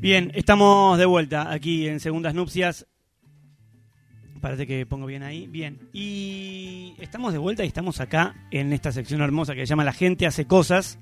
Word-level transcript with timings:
Bien, 0.00 0.30
estamos 0.34 0.98
de 0.98 1.06
vuelta 1.06 1.50
aquí 1.50 1.88
en 1.88 1.98
Segundas 2.00 2.34
Nupcias. 2.34 2.86
Parece 4.40 4.66
que 4.66 4.86
pongo 4.86 5.06
bien 5.06 5.24
ahí. 5.24 5.48
Bien. 5.48 5.88
Y 5.92 6.94
estamos 6.98 7.32
de 7.32 7.38
vuelta 7.38 7.64
y 7.64 7.66
estamos 7.68 8.00
acá 8.00 8.36
en 8.52 8.72
esta 8.72 8.92
sección 8.92 9.20
hermosa 9.22 9.54
que 9.54 9.60
se 9.62 9.66
llama 9.66 9.84
La 9.84 9.92
gente 9.92 10.26
hace 10.26 10.46
cosas. 10.46 10.98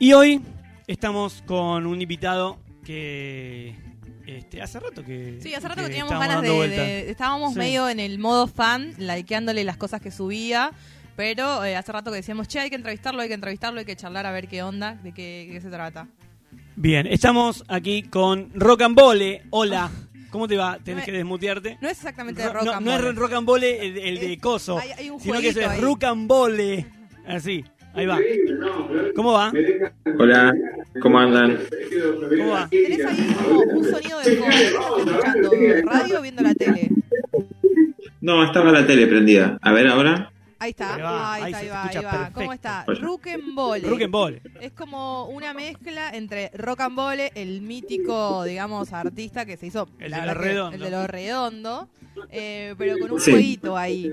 Y 0.00 0.12
hoy 0.14 0.40
estamos 0.88 1.42
con 1.46 1.86
un 1.86 2.02
invitado 2.02 2.58
que 2.84 3.76
este, 4.26 4.60
hace 4.60 4.80
rato 4.80 5.04
que. 5.04 5.38
Sí, 5.40 5.54
hace 5.54 5.68
rato 5.68 5.82
que, 5.82 5.88
teníamos 5.88 6.12
ganas 6.12 6.42
de, 6.42 6.48
de- 6.68 7.10
Estábamos 7.10 7.52
Sí. 7.52 7.58
medio 7.60 7.88
en 7.88 8.00
el 8.00 8.18
modo 8.18 8.48
fan, 8.48 8.94
likeándole 8.98 9.62
las 9.62 9.76
cosas 9.76 10.00
que 10.00 10.10
subía. 10.10 10.72
Pero 11.14 11.62
eh, 11.64 11.76
hace 11.76 11.92
rato 11.92 12.10
que 12.10 12.16
decíamos, 12.16 12.48
che, 12.48 12.58
hay 12.58 12.70
que 12.70 12.76
entrevistarlo, 12.76 13.20
hay 13.22 13.28
que 13.28 13.34
entrevistarlo, 13.34 13.78
hay 13.78 13.84
que 13.84 13.94
charlar 13.94 14.26
a 14.26 14.32
ver 14.32 14.48
qué 14.48 14.62
onda, 14.64 14.94
de 14.94 15.12
qué, 15.12 15.48
qué 15.52 15.60
se 15.60 15.68
trata. 15.68 16.08
Bien, 16.76 17.06
estamos 17.06 17.64
aquí 17.68 18.02
con 18.04 18.50
Rock 18.54 18.82
and 18.82 18.94
Bole. 18.96 19.42
Hola. 19.50 19.90
¿Cómo 20.30 20.48
te 20.48 20.56
va? 20.56 20.78
Tenés 20.82 21.02
No 21.02 21.04
que 21.04 21.10
es- 21.10 21.16
desmutearte. 21.18 21.78
No 21.82 21.88
es 21.88 21.98
exactamente 21.98 22.48
rock 22.48 22.64
no, 22.64 22.72
and 22.72 22.86
no 22.86 22.98
roll. 22.98 23.06
es 23.10 23.16
rock 23.16 23.32
and 23.34 23.46
bole 23.46 23.86
el, 23.86 23.98
el 23.98 24.18
de 24.18 24.38
coso, 24.38 24.78
hay- 24.78 24.90
hay 24.96 25.10
un 25.10 25.20
sino 25.20 25.38
que 25.40 25.48
es 25.48 25.56
ahí. 25.58 25.80
rock 25.82 26.04
and 26.04 26.26
bole. 26.26 26.86
Así, 27.26 27.62
ahí 27.92 28.06
va. 28.06 28.18
¿Cómo 29.14 29.32
va? 29.32 29.52
Hola, 30.18 30.54
¿cómo 31.02 31.18
andan? 31.18 31.58
¿Cómo 32.38 32.48
va? 32.50 32.66
Tenés 32.70 33.04
ahí 33.04 33.36
como 33.44 33.60
un 33.60 33.84
sonido 33.84 34.18
de 34.20 34.36
fondo. 34.36 34.56
¿Qué 34.56 34.64
estás 34.64 35.34
escuchando? 35.36 35.50
¿Radio 35.90 36.18
o 36.18 36.22
viendo 36.22 36.42
la 36.42 36.54
tele? 36.54 36.88
No, 38.22 38.42
estaba 38.44 38.72
la 38.72 38.86
tele 38.86 39.06
prendida. 39.06 39.58
A 39.60 39.72
ver 39.72 39.88
ahora. 39.88 40.31
Ahí 40.62 40.70
está, 40.70 40.94
Ahí 40.94 41.02
va, 41.02 41.34
ahí, 41.34 41.42
ahí 41.42 41.52
está, 41.52 41.58
se 41.58 41.64
ahí 41.64 41.68
va, 41.70 41.80
escucha 41.82 41.98
ahí 41.98 42.04
va. 42.04 42.10
perfecto. 42.12 42.40
¿Cómo 42.40 42.52
está? 42.52 42.84
Rock 42.86 43.26
and 43.28 43.54
Bole. 43.54 43.88
Rock 43.88 44.02
and 44.02 44.12
bole. 44.12 44.42
Es 44.60 44.72
como 44.72 45.26
una 45.26 45.52
mezcla 45.54 46.10
entre 46.10 46.50
Rock 46.54 46.80
and 46.82 46.94
Bole, 46.96 47.32
el 47.34 47.62
mítico, 47.62 48.44
digamos, 48.44 48.92
artista 48.92 49.44
que 49.44 49.56
se 49.56 49.66
hizo. 49.66 49.88
El 49.98 50.10
la 50.12 50.20
de 50.20 50.26
lo 50.28 50.34
redondo. 50.34 50.74
El 50.76 50.80
de 50.82 50.90
lo 50.90 51.06
redondo. 51.06 51.88
eh, 52.30 52.74
pero 52.78 52.98
con 52.98 53.10
un 53.12 53.20
Sí. 53.20 53.30
jueguito 53.32 53.76
ahí. 53.76 54.10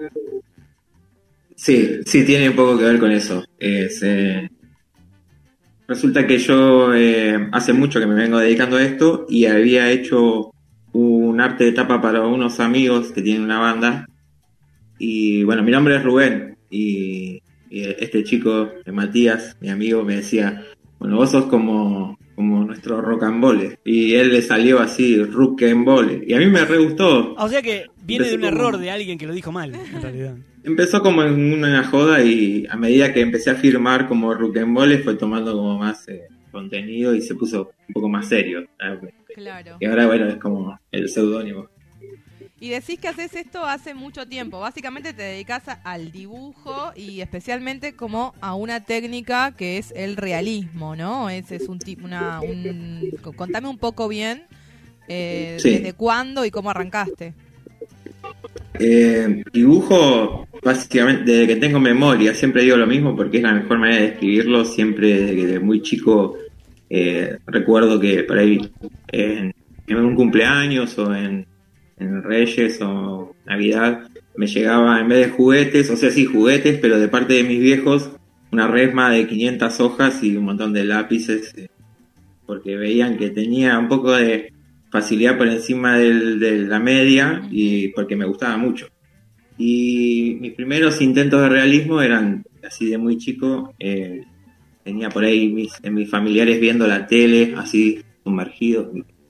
Sí, 1.56 2.00
sí, 2.06 2.26
tiene 2.26 2.50
un 2.50 2.56
poco 2.56 2.78
que 2.78 2.86
ver 2.86 3.00
con 3.00 3.12
eso. 3.12 3.44
Es, 3.60 4.02
eh, 4.04 4.50
Resulta 5.88 6.28
que 6.28 6.38
yo 6.38 6.94
eh, 6.94 7.50
hace 7.52 7.74
mucho 7.74 8.00
que 8.00 8.06
me 8.06 8.14
vengo 8.14 8.38
dedicando 8.38 8.78
a 8.78 8.84
esto 8.84 9.26
y 9.28 9.46
había 9.48 9.90
hecho 9.90 10.52
un 10.94 11.42
arte 11.42 11.64
de 11.64 11.72
tapa 11.72 12.00
para 12.00 12.22
unos 12.28 12.60
amigos 12.60 13.12
que 13.12 13.24
tienen 13.24 13.44
una 13.44 13.60
banda. 13.60 14.06
Y 15.00 15.44
bueno, 15.44 15.64
mi 15.64 15.72
nombre 15.72 15.96
es 15.96 16.04
Rubén 16.04 16.58
y, 16.70 17.42
y 17.70 17.82
este 17.84 18.24
chico, 18.24 18.70
eh, 18.86 18.92
Matías, 18.92 19.58
mi 19.62 19.70
amigo, 19.70 20.04
me 20.04 20.18
decía, 20.18 20.64
bueno, 21.00 21.16
vos 21.16 21.32
sos 21.32 21.46
como, 21.46 22.20
como 22.36 22.64
nuestro 22.66 23.02
rock 23.02 23.24
and 23.24 23.42
bole. 23.42 23.80
Y 23.86 24.14
él 24.16 24.30
le 24.30 24.42
salió 24.42 24.80
así, 24.80 25.24
rock 25.24 25.64
and 25.64 25.86
bole. 25.86 26.24
Y 26.28 26.34
a 26.34 26.38
mí 26.40 26.48
me 26.48 26.64
re 26.66 26.78
gustó. 26.78 27.34
O 27.36 27.48
sea 27.50 27.62
que 27.62 27.86
viene 28.04 28.28
de 28.28 28.36
un 28.36 28.42
como- 28.42 28.52
error 28.54 28.78
de 28.78 28.92
alguien 28.92 29.18
que 29.18 29.26
lo 29.26 29.34
dijo 29.34 29.52
mal, 29.52 29.74
en 29.74 30.02
realidad. 30.02 30.36
Empezó 30.64 31.02
como 31.02 31.24
en 31.24 31.54
una 31.54 31.84
joda 31.86 32.22
y 32.22 32.68
a 32.70 32.76
medida 32.76 33.14
que 33.14 33.22
empecé 33.22 33.50
a 33.50 33.56
firmar 33.56 34.08
como 34.10 34.34
Rock'n'Ball 34.34 35.02
fue 35.04 35.16
tomando 35.16 35.54
como 35.54 35.78
más 35.80 36.06
eh, 36.10 36.24
contenido 36.52 37.16
y 37.16 37.22
se 37.22 37.34
puso 37.36 37.72
un 37.88 37.94
poco 37.94 38.10
más 38.10 38.28
serio. 38.28 38.66
Claro. 39.34 39.78
Y 39.80 39.86
ahora 39.86 40.08
bueno, 40.08 40.28
es 40.28 40.36
como 40.36 40.78
el 40.92 41.08
seudónimo. 41.08 41.70
Y 42.62 42.70
decís 42.70 43.00
que 43.00 43.08
haces 43.08 43.34
esto 43.36 43.66
hace 43.66 43.94
mucho 43.94 44.26
tiempo. 44.28 44.60
Básicamente 44.60 45.14
te 45.14 45.24
dedicas 45.24 45.64
al 45.84 46.12
dibujo 46.12 46.92
y 46.96 47.22
especialmente 47.22 47.94
como 47.94 48.34
a 48.42 48.54
una 48.56 48.84
técnica 48.84 49.54
que 49.56 49.78
es 49.78 49.94
el 49.96 50.18
realismo, 50.18 50.96
¿no? 50.96 51.30
Ese 51.30 51.56
es 51.56 51.70
un 51.70 51.80
tipo, 51.80 52.06
una, 52.06 52.42
un, 52.42 53.12
co- 53.22 53.32
contame 53.34 53.70
un 53.70 53.78
poco 53.78 54.10
bien 54.10 54.44
eh, 55.08 55.56
Sí. 55.60 55.70
desde 55.70 55.94
cuándo 55.94 56.44
y 56.44 56.52
cómo 56.52 56.70
arrancaste. 56.70 57.34
Eh, 58.80 59.44
dibujo, 59.52 60.48
básicamente, 60.64 61.32
desde 61.32 61.48
que 61.48 61.56
tengo 61.60 61.80
memoria, 61.80 62.34
siempre 62.34 62.64
digo 62.64 62.78
lo 62.78 62.88
mismo 62.88 63.16
porque 63.16 63.38
es 63.38 63.44
la 63.44 63.54
mejor 63.54 63.78
manera 63.80 64.02
de 64.02 64.08
escribirlo. 64.10 64.66
Siempre 64.66 65.22
desde 65.22 65.36
que 65.36 65.48
de 65.48 65.60
muy 65.60 65.82
chico 65.82 66.36
eh, 66.90 67.38
recuerdo 67.48 68.00
que 68.00 68.24
por 68.24 68.38
ahí 68.38 68.60
en, 69.12 69.54
en 69.88 69.98
un 69.98 70.16
cumpleaños 70.16 70.98
o 70.98 71.14
en, 71.16 71.46
en 72.00 72.24
Reyes 72.24 72.82
o 72.82 73.36
Navidad 73.46 74.08
me 74.36 74.48
llegaba 74.48 75.00
en 75.00 75.10
vez 75.10 75.28
de 75.28 75.34
juguetes, 75.34 75.90
o 75.90 75.98
sea, 75.98 76.12
sí, 76.12 76.26
juguetes, 76.26 76.80
pero 76.80 77.00
de 77.00 77.10
parte 77.10 77.34
de 77.34 77.44
mis 77.44 77.60
viejos, 77.60 78.12
una 78.52 78.68
resma 78.68 79.12
de 79.12 79.28
500 79.28 79.80
hojas 79.82 80.24
y 80.24 80.36
un 80.38 80.46
montón 80.46 80.74
de 80.74 80.86
lápices, 80.86 81.54
eh, 81.58 81.70
porque 82.46 82.78
veían 82.78 83.18
que 83.18 83.30
tenía 83.30 83.78
un 83.78 83.88
poco 83.88 84.14
de 84.14 84.54
facilidad 84.90 85.38
por 85.38 85.48
encima 85.48 85.98
de 85.98 86.66
la 86.66 86.80
media 86.80 87.48
y 87.52 87.90
porque 87.90 88.16
me 88.16 88.26
gustaba 88.26 88.58
mucho. 88.58 88.88
Y 89.58 90.38
mis 90.40 90.54
primeros 90.54 91.02
intentos 91.02 91.42
de 91.42 91.50
realismo 91.50 92.02
eran 92.02 92.46
así 92.64 92.90
de 92.90 92.98
muy 92.98 93.18
chico. 93.18 93.74
eh, 93.78 94.24
tenía 94.84 95.10
por 95.10 95.24
ahí 95.24 95.50
mis, 95.50 95.74
mis 95.92 96.10
familiares 96.10 96.60
viendo 96.60 96.88
la 96.88 97.06
tele, 97.06 97.54
así 97.58 98.02
sumergidos, 98.24 98.88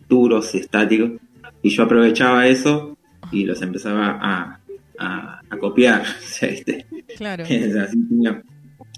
duros, 0.08 0.54
estáticos. 0.56 1.14
Y 1.62 1.70
yo 1.70 1.84
aprovechaba 1.84 2.48
eso 2.48 2.98
y 3.32 3.44
los 3.44 3.62
empezaba 3.62 4.18
a, 4.22 4.60
a, 4.98 5.42
a 5.50 5.58
copiar. 5.58 6.04
Claro. 7.18 7.44
Así, 7.84 7.98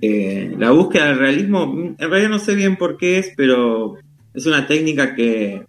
eh, 0.01 0.53
la 0.57 0.71
búsqueda 0.71 1.07
del 1.07 1.19
realismo, 1.19 1.95
en 1.97 2.09
realidad 2.09 2.29
no 2.29 2.39
sé 2.39 2.55
bien 2.55 2.75
por 2.75 2.97
qué 2.97 3.19
es, 3.19 3.33
pero 3.37 3.95
es 4.33 4.45
una 4.45 4.65
técnica 4.67 5.15
que 5.15 5.63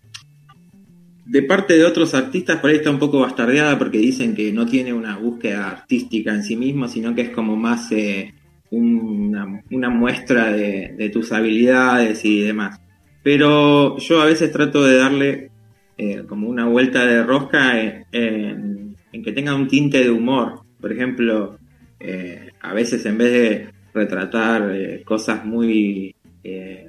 de 1.26 1.42
parte 1.42 1.74
de 1.74 1.84
otros 1.84 2.14
artistas 2.14 2.58
por 2.58 2.70
ahí 2.70 2.76
está 2.76 2.90
un 2.90 2.98
poco 2.98 3.20
bastardeada 3.20 3.78
porque 3.78 3.98
dicen 3.98 4.34
que 4.34 4.52
no 4.52 4.66
tiene 4.66 4.92
una 4.92 5.16
búsqueda 5.18 5.70
artística 5.70 6.34
en 6.34 6.42
sí 6.42 6.56
mismo, 6.56 6.88
sino 6.88 7.14
que 7.14 7.22
es 7.22 7.30
como 7.30 7.56
más 7.56 7.92
eh, 7.92 8.34
una, 8.70 9.62
una 9.70 9.90
muestra 9.90 10.50
de, 10.50 10.94
de 10.96 11.08
tus 11.10 11.30
habilidades 11.32 12.24
y 12.24 12.40
demás. 12.40 12.80
Pero 13.22 13.98
yo 13.98 14.20
a 14.20 14.26
veces 14.26 14.50
trato 14.50 14.82
de 14.82 14.96
darle 14.96 15.51
eh, 15.96 16.24
como 16.26 16.48
una 16.48 16.66
vuelta 16.66 17.04
de 17.06 17.22
rosca 17.22 17.80
en, 18.10 18.96
que 19.12 19.32
tenga 19.32 19.54
un 19.54 19.68
tinte 19.68 19.98
de 19.98 20.10
humor. 20.10 20.60
Por 20.80 20.92
ejemplo, 20.92 21.58
eh, 22.00 22.50
a 22.60 22.72
veces 22.72 23.04
en 23.06 23.18
vez 23.18 23.32
de 23.32 23.68
retratar 23.94 24.70
eh, 24.74 25.02
cosas 25.04 25.44
muy, 25.44 26.14
eh, 26.42 26.88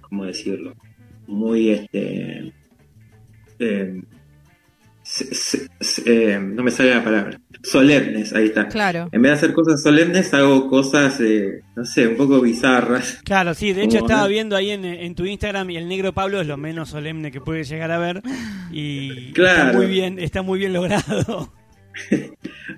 ¿cómo 0.00 0.24
decirlo? 0.24 0.74
Muy, 1.26 1.70
este, 1.70 2.52
eh, 3.58 4.02
se- 5.04 5.34
se- 5.34 5.68
se- 5.80 6.32
eh, 6.34 6.38
no 6.40 6.62
me 6.64 6.70
sale 6.70 6.94
la 6.94 7.04
palabra, 7.04 7.38
solemnes, 7.62 8.32
ahí 8.32 8.46
está. 8.46 8.68
Claro. 8.68 9.08
En 9.12 9.22
vez 9.22 9.30
de 9.32 9.36
hacer 9.36 9.52
cosas 9.52 9.82
solemnes, 9.82 10.32
hago 10.34 10.68
cosas, 10.68 11.20
eh, 11.20 11.60
no 11.76 11.84
sé, 11.84 12.08
un 12.08 12.16
poco 12.16 12.40
bizarras. 12.40 13.20
Claro, 13.24 13.54
sí, 13.54 13.72
de 13.72 13.84
hecho 13.84 13.98
Como- 13.98 14.10
estaba 14.10 14.28
viendo 14.28 14.56
ahí 14.56 14.70
en, 14.70 14.84
en 14.84 15.14
tu 15.14 15.24
Instagram 15.26 15.70
y 15.70 15.76
el 15.76 15.88
negro 15.88 16.12
Pablo 16.12 16.40
es 16.40 16.46
lo 16.46 16.56
menos 16.56 16.90
solemne 16.90 17.30
que 17.30 17.40
puede 17.40 17.64
llegar 17.64 17.90
a 17.90 17.98
ver 17.98 18.22
y 18.72 19.28
está 19.28 19.32
Claro. 19.34 19.78
muy 19.78 19.86
bien, 19.86 20.18
está 20.18 20.42
muy 20.42 20.58
bien 20.58 20.72
logrado. 20.72 21.52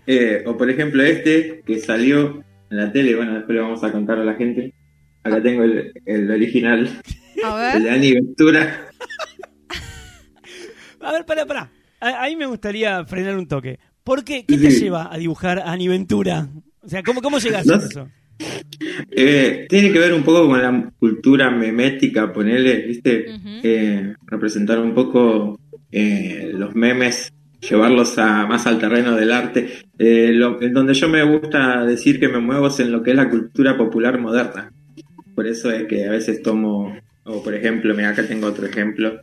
Eh, 0.06 0.44
o 0.46 0.56
por 0.56 0.70
ejemplo 0.70 1.02
este, 1.02 1.62
que 1.66 1.80
salió 1.80 2.44
en 2.70 2.76
la 2.76 2.92
tele, 2.92 3.16
bueno, 3.16 3.34
después 3.34 3.56
le 3.56 3.62
vamos 3.62 3.82
a 3.82 3.90
contar 3.90 4.18
a 4.18 4.24
la 4.24 4.34
gente. 4.34 4.72
Acá 5.24 5.42
tengo 5.42 5.64
el, 5.64 5.92
el 6.04 6.30
original, 6.30 6.88
A 7.44 7.72
el 7.76 7.82
de. 7.84 7.90
Ani 7.90 8.12
Ventura. 8.12 8.86
A 11.00 11.12
ver, 11.12 11.24
pará, 11.24 11.46
pará. 11.46 11.70
A- 12.00 12.22
Ahí 12.22 12.36
me 12.36 12.46
gustaría 12.46 13.04
frenar 13.04 13.36
un 13.36 13.46
toque. 13.46 13.78
¿Por 14.04 14.24
qué? 14.24 14.44
¿Qué 14.46 14.56
te 14.58 14.70
Sí. 14.70 14.84
lleva 14.84 15.12
a 15.12 15.18
dibujar 15.18 15.58
a 15.58 15.72
Ani 15.72 15.88
Ventura? 15.88 16.48
O 16.80 16.88
sea, 16.88 17.02
¿cómo, 17.02 17.20
cómo 17.20 17.38
llegas 17.38 17.66
No 17.66 17.74
a 17.74 17.76
eso? 17.78 18.08
Eh, 19.10 19.66
tiene 19.68 19.92
que 19.92 19.98
ver 19.98 20.12
un 20.12 20.22
poco 20.22 20.46
con 20.46 20.60
la 20.62 20.90
cultura 20.98 21.50
memética, 21.50 22.32
ponerle, 22.32 22.82
¿viste? 22.86 23.26
Eh, 23.62 24.14
representar 24.26 24.78
un 24.78 24.94
poco 24.94 25.58
eh, 25.90 26.50
los 26.54 26.74
memes, 26.74 27.32
llevarlos 27.68 28.18
a 28.18 28.46
más 28.46 28.66
al 28.66 28.78
terreno 28.78 29.16
del 29.16 29.32
arte. 29.32 29.68
Eh, 29.98 30.30
lo- 30.32 30.60
en 30.60 30.72
donde 30.72 30.94
yo 30.94 31.08
me 31.08 31.22
gusta 31.24 31.84
decir 31.84 32.20
que 32.20 32.28
me 32.28 32.38
muevo 32.40 32.66
es 32.68 32.78
en 32.80 32.92
lo 32.92 33.02
que 33.02 33.10
es 33.12 33.16
la 33.16 33.30
cultura 33.30 33.76
popular 33.76 34.20
moderna. 34.20 34.70
Por 35.34 35.46
eso 35.46 35.70
es 35.70 35.84
que 35.84 36.06
a 36.06 36.10
veces 36.10 36.42
tomo, 36.42 36.94
o 37.24 37.42
por 37.42 37.54
ejemplo, 37.54 37.94
mira, 37.94 38.10
acá 38.10 38.26
tengo 38.26 38.46
otro 38.48 38.66
ejemplo. 38.66 39.20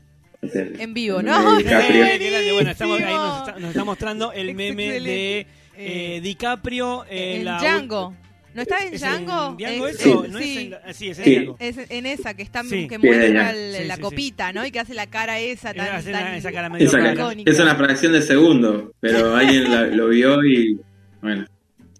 En 0.54 0.94
vivo, 0.94 1.22
¿no? 1.22 1.57
DiCaprio. 1.57 2.06
Eh, 2.06 2.19
qué 2.19 2.30
grande. 2.31 2.51
Bueno, 2.54 2.72
estamos, 2.72 3.00
ahí 3.01 3.13
nos 3.13 3.40
está, 3.48 3.60
nos 3.60 3.69
está 3.69 3.84
mostrando 3.84 4.31
el 4.34 4.54
meme 4.56 5.00
de 5.00 5.48
eh, 5.78 6.19
DiCaprio 6.22 7.06
en, 7.10 7.40
en 7.40 7.45
la 7.45 7.57
Django. 7.60 8.16
¿No 8.54 8.62
está 8.62 8.86
en 8.86 8.94
¿Es 8.94 9.01
Django? 9.01 9.50
en 9.51 9.57
Django 9.57 9.88
Es- 9.88 10.00
eso? 10.00 10.24
sí, 10.25 10.31
¿No 10.31 10.40
sí. 10.40 10.51
es 10.51 10.57
en 10.57 10.69
la- 10.69 10.94
sí, 10.94 11.10
es 11.10 11.18
en 11.19 11.24
Sí. 11.25 11.36
Django. 11.36 11.57
Es 11.60 11.78
en 11.90 12.06
esa 12.06 12.34
que 12.36 12.44
está 12.44 12.63
Sí. 12.63 12.88
que 12.88 12.98
muestra 13.00 13.28
ya. 13.30 13.50
el- 13.51 13.75
Sí, 13.81 13.84
la 13.86 13.98
copita, 13.98 14.54
¿no? 14.54 14.63
Y 14.66 14.72
que 14.72 14.80
hace 14.80 14.94
la 14.94 15.07
cara 15.07 15.40
esa 15.40 15.74
tan, 15.74 15.88
Hace 15.90 16.12
tan 16.12 16.34
esa 16.36 16.51
cara 16.51 16.69
medio 16.69 16.86
Esa 16.88 17.00
cara. 17.00 17.34
Es 17.45 17.60
una 17.60 17.75
fracción 17.75 18.13
de 18.13 18.22
segundo, 18.22 18.94
pero 19.00 19.36
alguien 19.36 19.72
la- 19.72 19.88
lo 19.88 20.10
vio 20.10 20.44
y 20.45 20.80
bueno. 21.22 21.45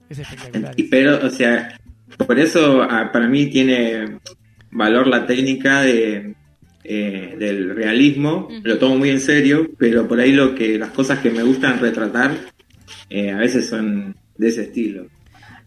Es 0.10 0.19
espectacular. 0.19 0.74
Y- 0.78 0.84
Pero, 0.84 1.25
o 1.25 1.30
sea, 1.31 1.80
por 2.28 2.38
eso 2.40 2.84
ah, 2.84 3.10
para 3.12 3.28
mí 3.28 3.48
tiene 3.48 4.19
valor 4.69 5.07
la 5.07 5.25
técnica 5.25 5.81
de, 5.81 6.32
eh, 6.83 7.35
del 7.38 7.75
realismo, 7.75 8.50
lo 8.63 8.77
tomo 8.77 8.97
muy 8.97 9.09
en 9.09 9.19
serio, 9.19 9.69
pero 9.77 10.07
por 10.07 10.19
ahí 10.19 10.31
lo 10.31 10.53
que 10.53 10.77
las 10.77 10.91
cosas 10.91 11.19
que 11.19 11.30
me 11.30 11.44
gustan 11.44 11.80
retratar 11.80 12.31
eh, 13.09 13.31
a 13.31 13.38
veces 13.38 13.69
son 13.69 14.15
de 14.38 14.47
ese 14.47 14.63
estilo. 14.63 15.07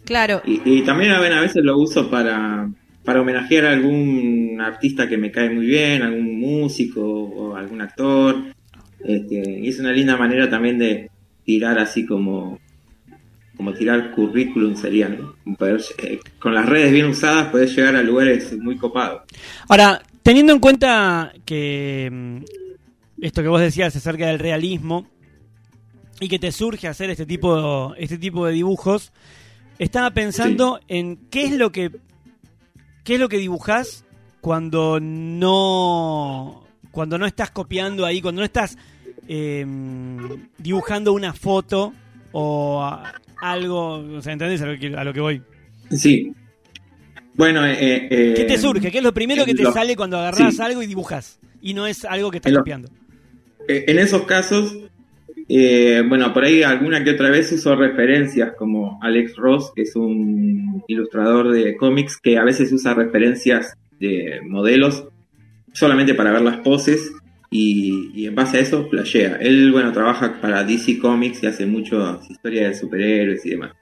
Claro. 0.04 0.42
Y, 0.44 0.60
y 0.64 0.82
también 0.82 1.12
a 1.12 1.40
veces 1.40 1.64
lo 1.64 1.78
uso 1.78 2.10
para, 2.10 2.68
para 3.04 3.20
homenajear 3.20 3.66
a 3.66 3.72
algún 3.72 4.60
artista 4.60 5.08
que 5.08 5.16
me 5.16 5.30
cae 5.30 5.50
muy 5.50 5.66
bien, 5.66 6.02
algún 6.02 6.38
músico 6.38 7.02
o 7.02 7.56
algún 7.56 7.80
actor. 7.80 8.36
Este, 9.04 9.60
y 9.60 9.68
es 9.68 9.78
una 9.78 9.92
linda 9.92 10.16
manera 10.16 10.50
también 10.50 10.78
de 10.78 11.10
tirar 11.44 11.78
así 11.78 12.04
como 12.04 12.58
como 13.56 13.72
tirar 13.72 14.10
currículum 14.10 14.76
sería, 14.76 15.08
¿no? 15.08 15.34
Poder, 15.56 15.80
eh, 16.02 16.20
con 16.38 16.52
las 16.52 16.66
redes 16.66 16.92
bien 16.92 17.06
usadas 17.06 17.48
puedes 17.48 17.74
llegar 17.74 17.96
a 17.96 18.02
lugares 18.02 18.52
muy 18.58 18.76
copados. 18.76 19.22
Ahora, 19.68 20.02
teniendo 20.26 20.52
en 20.52 20.58
cuenta 20.58 21.32
que 21.44 22.10
mm, 22.12 22.38
esto 23.22 23.42
que 23.42 23.48
vos 23.48 23.60
decías 23.60 23.94
acerca 23.94 24.26
del 24.26 24.40
realismo 24.40 25.06
y 26.18 26.28
que 26.28 26.40
te 26.40 26.50
surge 26.50 26.88
hacer 26.88 27.10
este 27.10 27.26
tipo, 27.26 27.94
este 27.94 28.18
tipo 28.18 28.44
de 28.44 28.52
dibujos, 28.52 29.12
estaba 29.78 30.10
pensando 30.10 30.80
en 30.88 31.16
qué 31.30 31.44
es 31.44 31.52
lo 31.52 31.70
que 31.70 31.92
qué 33.04 33.14
es 33.14 33.20
lo 33.20 33.28
que 33.28 33.38
dibujás 33.38 34.04
cuando 34.40 34.98
no 34.98 36.64
cuando 36.90 37.18
no 37.18 37.26
estás 37.26 37.52
copiando 37.52 38.04
ahí, 38.04 38.20
cuando 38.20 38.40
no 38.40 38.46
estás 38.46 38.76
eh, 39.28 39.64
dibujando 40.58 41.12
una 41.12 41.34
foto 41.34 41.92
o 42.32 42.84
algo, 43.40 43.98
o 43.98 44.22
sea, 44.22 44.32
¿entendés 44.32 44.60
a 44.60 44.66
lo 44.66 44.76
que, 44.76 44.88
a 44.88 45.04
lo 45.04 45.12
que 45.12 45.20
voy? 45.20 45.42
Sí. 45.92 46.34
Bueno, 47.36 47.64
eh, 47.66 48.08
eh, 48.10 48.34
¿Qué 48.36 48.44
te 48.44 48.58
surge? 48.58 48.90
¿Qué 48.90 48.98
es 48.98 49.04
lo 49.04 49.12
primero 49.14 49.44
que 49.44 49.54
te 49.54 49.62
lo- 49.62 49.72
sale 49.72 49.94
cuando 49.96 50.18
agarras 50.18 50.54
sí. 50.56 50.62
algo 50.62 50.82
y 50.82 50.86
dibujas? 50.86 51.38
Y 51.60 51.74
no 51.74 51.86
es 51.86 52.04
algo 52.04 52.30
que 52.30 52.38
estás 52.38 52.52
En 52.52 52.58
copiando. 52.58 52.88
Eh, 53.68 53.84
En 53.88 53.98
esos 53.98 54.22
casos, 54.22 54.76
eh, 55.48 56.02
bueno, 56.08 56.32
por 56.32 56.44
ahí 56.44 56.62
alguna 56.62 57.02
que 57.04 57.10
otra 57.10 57.30
vez 57.30 57.50
uso 57.52 57.74
referencias 57.76 58.52
como 58.56 58.98
Alex 59.02 59.36
Ross, 59.36 59.72
que 59.74 59.82
es 59.82 59.94
un 59.96 60.82
ilustrador 60.88 61.50
de 61.52 61.76
cómics 61.76 62.16
que 62.22 62.38
a 62.38 62.44
veces 62.44 62.72
usa 62.72 62.94
referencias 62.94 63.74
de 64.00 64.40
modelos 64.46 65.04
solamente 65.72 66.14
para 66.14 66.32
ver 66.32 66.42
las 66.42 66.58
poses 66.58 67.12
y, 67.50 68.10
y 68.14 68.26
en 68.26 68.34
base 68.34 68.58
a 68.58 68.60
eso 68.60 68.88
flashea. 68.88 69.36
Él, 69.40 69.72
bueno, 69.72 69.92
trabaja 69.92 70.40
para 70.40 70.64
DC 70.64 70.98
Comics 70.98 71.42
y 71.42 71.46
hace 71.46 71.66
muchas 71.66 72.28
historias 72.30 72.70
de 72.70 72.78
superhéroes 72.78 73.44
y 73.46 73.50
demás. 73.50 73.72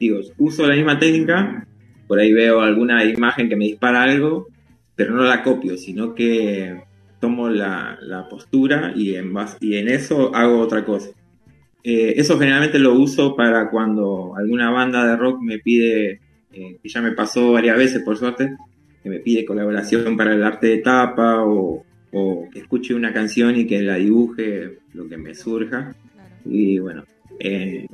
Digo, 0.00 0.20
uso 0.38 0.66
la 0.66 0.74
misma 0.76 0.98
técnica, 0.98 1.66
por 2.08 2.18
ahí 2.18 2.32
veo 2.32 2.60
alguna 2.60 3.04
imagen 3.04 3.48
que 3.48 3.54
me 3.56 3.66
dispara 3.66 4.02
algo, 4.02 4.48
pero 4.96 5.14
no 5.14 5.22
la 5.22 5.42
copio, 5.44 5.76
sino 5.76 6.14
que 6.14 6.82
tomo 7.20 7.48
la, 7.48 7.98
la 8.02 8.28
postura 8.28 8.92
y 8.96 9.14
en, 9.14 9.32
base- 9.32 9.58
y 9.60 9.76
en 9.76 9.88
eso 9.88 10.34
hago 10.34 10.58
otra 10.58 10.84
cosa. 10.84 11.10
Eh, 11.84 12.14
eso 12.16 12.38
generalmente 12.38 12.78
lo 12.78 12.94
uso 12.94 13.36
para 13.36 13.70
cuando 13.70 14.34
alguna 14.36 14.70
banda 14.70 15.06
de 15.06 15.16
rock 15.16 15.40
me 15.42 15.58
pide, 15.58 16.20
eh, 16.52 16.76
que 16.82 16.88
ya 16.88 17.00
me 17.00 17.12
pasó 17.12 17.52
varias 17.52 17.76
veces 17.76 18.02
por 18.02 18.16
suerte, 18.16 18.56
que 19.02 19.08
me 19.10 19.20
pide 19.20 19.44
colaboración 19.44 20.16
para 20.16 20.34
el 20.34 20.42
arte 20.42 20.66
de 20.66 20.78
tapa 20.78 21.44
o, 21.44 21.84
o 22.12 22.48
que 22.52 22.60
escuche 22.60 22.94
una 22.94 23.12
canción 23.12 23.56
y 23.56 23.66
que 23.66 23.80
la 23.82 23.94
dibuje 23.96 24.78
lo 24.94 25.08
que 25.08 25.16
me 25.16 25.34
surja. 25.34 25.94
Y 26.44 26.78
bueno, 26.78 27.04
eh, 27.38 27.86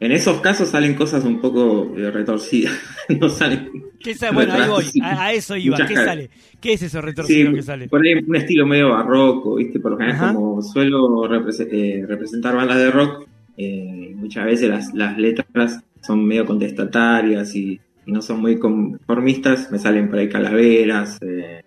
en 0.00 0.12
esos 0.12 0.40
casos 0.40 0.70
salen 0.70 0.94
cosas 0.94 1.24
un 1.24 1.40
poco 1.40 1.92
eh, 1.96 2.10
retorcidas, 2.10 2.74
no 3.20 3.28
salen 3.28 3.70
¿Qué 4.00 4.14
sale? 4.14 4.32
Bueno, 4.34 4.54
ahí 4.54 4.68
voy, 4.68 4.84
a, 5.02 5.24
a 5.24 5.32
eso 5.34 5.56
iba. 5.56 5.76
¿Qué 5.86 5.94
sale? 5.94 6.30
¿Qué 6.58 6.72
es 6.72 6.82
eso 6.82 7.02
retorcido 7.02 7.50
Sí, 7.50 7.56
que 7.56 7.62
sale? 7.62 7.86
por 7.88 8.00
ahí 8.02 8.14
un 8.14 8.34
estilo 8.34 8.66
medio 8.66 8.88
barroco, 8.88 9.56
¿viste? 9.56 9.78
Por 9.78 9.92
lo 9.92 9.98
general, 9.98 10.16
Ajá. 10.16 10.34
como 10.34 10.62
suelo 10.62 11.26
eh, 11.26 12.04
representar 12.08 12.56
bandas 12.56 12.78
de 12.78 12.90
rock, 12.90 13.28
eh, 13.58 14.12
muchas 14.16 14.46
veces 14.46 14.70
las, 14.70 14.94
las 14.94 15.18
letras 15.18 15.80
son 16.00 16.24
medio 16.24 16.46
contestatarias 16.46 17.54
y, 17.54 17.78
y 18.06 18.12
no 18.12 18.22
son 18.22 18.40
muy 18.40 18.58
conformistas, 18.58 19.70
me 19.70 19.78
salen 19.78 20.08
por 20.08 20.18
ahí 20.18 20.30
calaveras, 20.30 21.18
eh, 21.20 21.62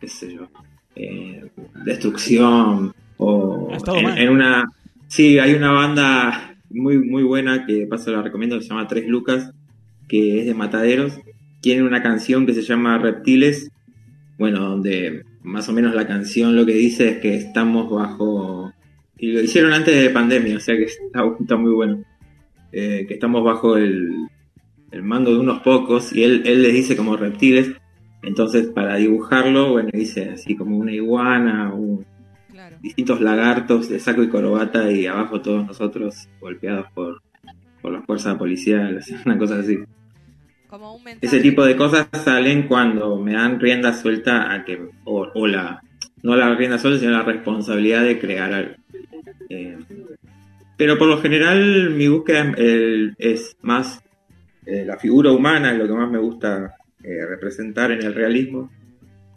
qué 0.00 0.08
sé 0.08 0.34
yo, 0.34 0.48
destrucción, 1.84 2.94
o 3.18 3.68
Ah, 3.72 3.92
en, 3.98 4.18
en 4.18 4.28
una... 4.30 4.64
Sí, 5.06 5.38
hay 5.38 5.52
una 5.52 5.72
banda 5.72 6.51
muy, 6.74 6.98
muy 6.98 7.22
buena 7.22 7.66
que 7.66 7.86
paso 7.86 8.10
la 8.12 8.22
recomiendo, 8.22 8.60
se 8.60 8.68
llama 8.68 8.86
Tres 8.86 9.06
Lucas, 9.06 9.52
que 10.08 10.40
es 10.40 10.46
de 10.46 10.54
Mataderos, 10.54 11.18
tiene 11.60 11.82
una 11.82 12.02
canción 12.02 12.46
que 12.46 12.54
se 12.54 12.62
llama 12.62 12.98
Reptiles, 12.98 13.70
bueno, 14.38 14.60
donde 14.60 15.24
más 15.42 15.68
o 15.68 15.72
menos 15.72 15.94
la 15.94 16.06
canción 16.06 16.56
lo 16.56 16.66
que 16.66 16.74
dice 16.74 17.08
es 17.08 17.18
que 17.18 17.34
estamos 17.34 17.90
bajo, 17.90 18.72
y 19.16 19.32
lo 19.32 19.40
hicieron 19.40 19.72
antes 19.72 19.94
de 20.00 20.10
pandemia, 20.10 20.56
o 20.56 20.60
sea 20.60 20.76
que 20.76 20.84
está, 20.84 21.56
muy 21.56 21.72
bueno, 21.72 22.02
Eh, 22.74 23.04
que 23.06 23.14
estamos 23.14 23.44
bajo 23.44 23.76
el, 23.76 24.10
el 24.90 25.02
mando 25.02 25.30
de 25.32 25.38
unos 25.38 25.60
pocos, 25.60 26.12
y 26.14 26.24
él, 26.24 26.42
él 26.46 26.62
les 26.62 26.72
dice 26.72 26.96
como 26.96 27.16
reptiles, 27.16 27.72
entonces 28.22 28.68
para 28.68 28.96
dibujarlo, 28.96 29.72
bueno, 29.72 29.90
dice 29.92 30.30
así 30.30 30.56
como 30.56 30.78
una 30.78 30.92
iguana, 30.92 31.72
un-. 31.74 32.06
Distintos 32.82 33.20
lagartos 33.20 33.88
de 33.88 33.98
saco 34.00 34.22
y 34.22 34.28
corbata, 34.28 34.90
y 34.90 35.06
abajo 35.06 35.40
todos 35.40 35.66
nosotros 35.66 36.28
golpeados 36.40 36.86
por, 36.92 37.22
por 37.80 37.92
las 37.92 38.04
fuerzas 38.04 38.36
policiales, 38.36 39.08
una 39.24 39.38
cosa 39.38 39.60
así. 39.60 39.78
Como 40.68 40.94
un. 40.96 41.02
Ese 41.20 41.40
tipo 41.40 41.64
de 41.64 41.76
cosas 41.76 42.08
salen 42.24 42.66
cuando 42.66 43.16
me 43.18 43.34
dan 43.34 43.60
rienda 43.60 43.92
suelta 43.92 44.52
a 44.52 44.64
que, 44.64 44.80
o, 45.04 45.28
o 45.34 45.46
la, 45.46 45.80
no 46.22 46.34
la 46.36 46.54
rienda 46.54 46.78
suelta, 46.78 46.98
sino 47.00 47.12
la 47.12 47.22
responsabilidad 47.22 48.02
de 48.04 48.18
crear 48.18 48.52
algo. 48.52 48.74
Eh, 49.48 49.78
pero 50.76 50.98
por 50.98 51.08
lo 51.08 51.20
general 51.20 51.90
mi 51.90 52.08
búsqueda 52.08 52.52
el- 52.56 53.14
es 53.18 53.56
más 53.62 54.02
eh, 54.66 54.84
la 54.86 54.96
figura 54.96 55.30
humana, 55.30 55.72
es 55.72 55.78
lo 55.78 55.86
que 55.86 55.92
más 55.92 56.10
me 56.10 56.18
gusta 56.18 56.74
eh, 57.04 57.26
representar 57.28 57.92
en 57.92 58.02
el 58.02 58.14
realismo. 58.14 58.70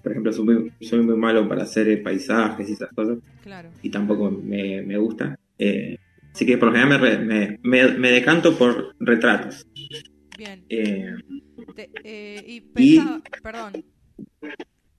Por 0.06 0.12
ejemplo, 0.12 0.32
soy 0.32 0.46
muy, 0.46 0.72
soy 0.82 1.02
muy 1.02 1.16
malo 1.18 1.50
para 1.50 1.64
hacer 1.64 1.88
eh, 1.90 1.98
paisajes 1.98 2.70
y 2.70 2.74
esas 2.74 2.90
cosas, 2.94 3.18
Claro. 3.42 3.72
y 3.82 3.90
tampoco 3.90 4.30
me, 4.30 4.84
me 4.84 4.98
gusta. 5.00 5.36
Eh, 5.58 5.98
así 6.32 6.46
que 6.46 6.60
por 6.60 6.68
lo 6.72 6.76
general 6.80 7.26
me, 7.26 7.58
me, 7.64 7.88
me- 7.98 8.12
decanto 8.12 8.56
por 8.56 8.94
retratos. 9.00 9.66
Bien. 10.38 10.64
Eh, 10.70 11.08
Te- 11.76 11.90
eh, 12.04 12.44
y 12.46 12.56
Y- 12.58 12.62
pensaba, 12.62 13.20
perdón, 13.42 13.84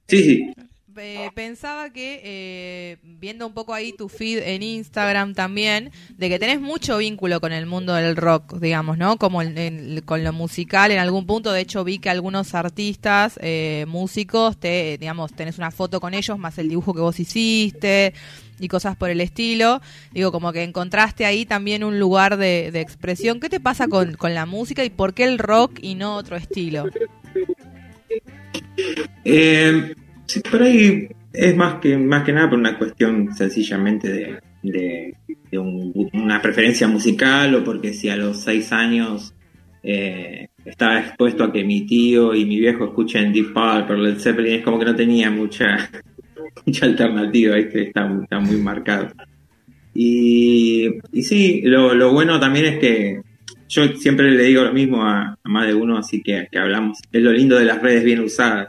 sí, 0.09 0.19
sí, 0.25 0.53
eh, 0.99 1.31
pensaba 1.35 1.91
que 1.91 2.21
eh, 2.25 2.97
viendo 3.03 3.47
un 3.47 3.53
poco 3.55 3.75
ahí 3.75 3.93
tu 3.93 4.09
feed 4.09 4.39
en 4.39 4.63
Instagram 4.63 5.35
también, 5.35 5.91
de 6.17 6.29
que 6.29 6.39
tenés 6.39 6.61
mucho 6.61 6.99
vínculo 6.99 7.41
con 7.41 7.53
el 7.53 7.67
mundo 7.67 7.95
del 7.95 8.17
rock, 8.17 8.59
digamos, 8.59 8.99
¿no? 8.99 9.17
Como 9.17 9.43
en- 9.43 10.01
con 10.05 10.25
lo 10.25 10.33
musical 10.33 10.91
en 10.91 10.99
algún 10.99 11.27
punto. 11.27 11.53
De 11.53 11.61
hecho, 11.61 11.85
vi 11.85 11.99
que 11.99 12.11
algunos 12.11 12.55
artistas, 12.55 13.39
eh, 13.43 13.85
músicos, 13.89 14.59
te, 14.59 14.97
digamos, 14.99 15.33
tenés 15.33 15.59
una 15.59 15.71
foto 15.71 16.01
con 16.01 16.15
ellos 16.15 16.39
más 16.39 16.59
el 16.59 16.69
dibujo 16.69 16.95
que 16.95 17.01
vos 17.01 17.19
hiciste 17.21 18.15
y 18.59 18.69
cosas 18.69 18.97
por 18.97 19.11
el 19.11 19.21
estilo. 19.21 19.81
Digo, 20.13 20.33
como 20.33 20.53
que 20.53 20.63
encontraste 20.63 21.27
ahí 21.27 21.45
también 21.45 21.85
un 21.85 21.99
lugar 21.99 22.37
de, 22.37 22.71
de 22.73 22.81
expresión. 22.81 23.39
¿Qué 23.41 23.49
te 23.49 23.61
pasa 23.61 23.89
con, 23.89 24.15
con 24.15 24.35
la 24.35 24.47
música 24.47 24.85
y 24.85 24.91
por 24.91 25.15
qué 25.15 25.25
el 25.25 25.39
rock 25.39 25.79
y 25.83 25.95
no 25.95 26.17
otro 26.17 26.37
estilo? 26.37 26.87
Eh, 29.25 29.95
sí, 30.27 30.41
por 30.41 30.63
ahí 30.63 31.09
es 31.33 31.57
más 31.57 31.81
que 31.81 31.97
más 31.99 32.25
que 32.25 32.33
nada 32.33 32.49
por 32.51 32.59
una 32.59 32.79
cuestión 32.79 33.35
sencillamente 33.35 34.09
de, 34.13 34.39
de- 34.63 35.15
un- 35.59 35.93
una 36.13 36.41
preferencia 36.43 36.87
musical 36.89 37.55
o 37.55 37.65
porque 37.65 37.93
si 37.95 38.09
a 38.09 38.17
los 38.17 38.43
seis 38.43 38.73
años 38.73 39.35
eh, 39.83 40.49
estaba 40.65 41.01
expuesto 41.01 41.45
a 41.45 41.53
que 41.53 41.65
mi 41.65 41.87
tío 41.87 42.35
y 42.35 42.45
mi 42.45 42.59
viejo 42.61 42.85
escuchen 42.87 43.33
Deep 43.33 43.53
Purple, 43.55 43.99
Led 44.03 44.19
Zeppelin, 44.19 44.55
es 44.57 44.63
como 44.65 44.79
que 44.79 44.85
no 44.87 44.95
tenía 44.97 45.31
mucha 45.31 45.91
mucha 46.67 46.87
alternativa, 46.87 47.57
¿viste? 47.57 47.83
Está, 47.89 48.11
está 48.23 48.39
muy 48.41 48.57
marcado. 48.59 49.11
Y, 49.95 50.89
y 51.13 51.23
sí, 51.23 51.63
lo, 51.65 51.95
lo 51.95 52.13
bueno 52.13 52.39
también 52.39 52.67
es 52.67 52.79
que 52.79 53.21
yo 53.69 53.87
siempre 53.97 54.31
le 54.31 54.45
digo 54.45 54.63
lo 54.65 54.73
mismo 54.73 55.03
a, 55.05 55.33
a 55.43 55.49
más 55.49 55.67
de 55.67 55.75
uno, 55.75 55.99
así 55.99 56.23
que, 56.23 56.47
que 56.51 56.59
hablamos. 56.59 56.99
Es 57.11 57.23
lo 57.23 57.33
lindo 57.33 57.59
de 57.59 57.65
las 57.65 57.81
redes 57.83 58.05
bien 58.05 58.21
usadas. 58.21 58.69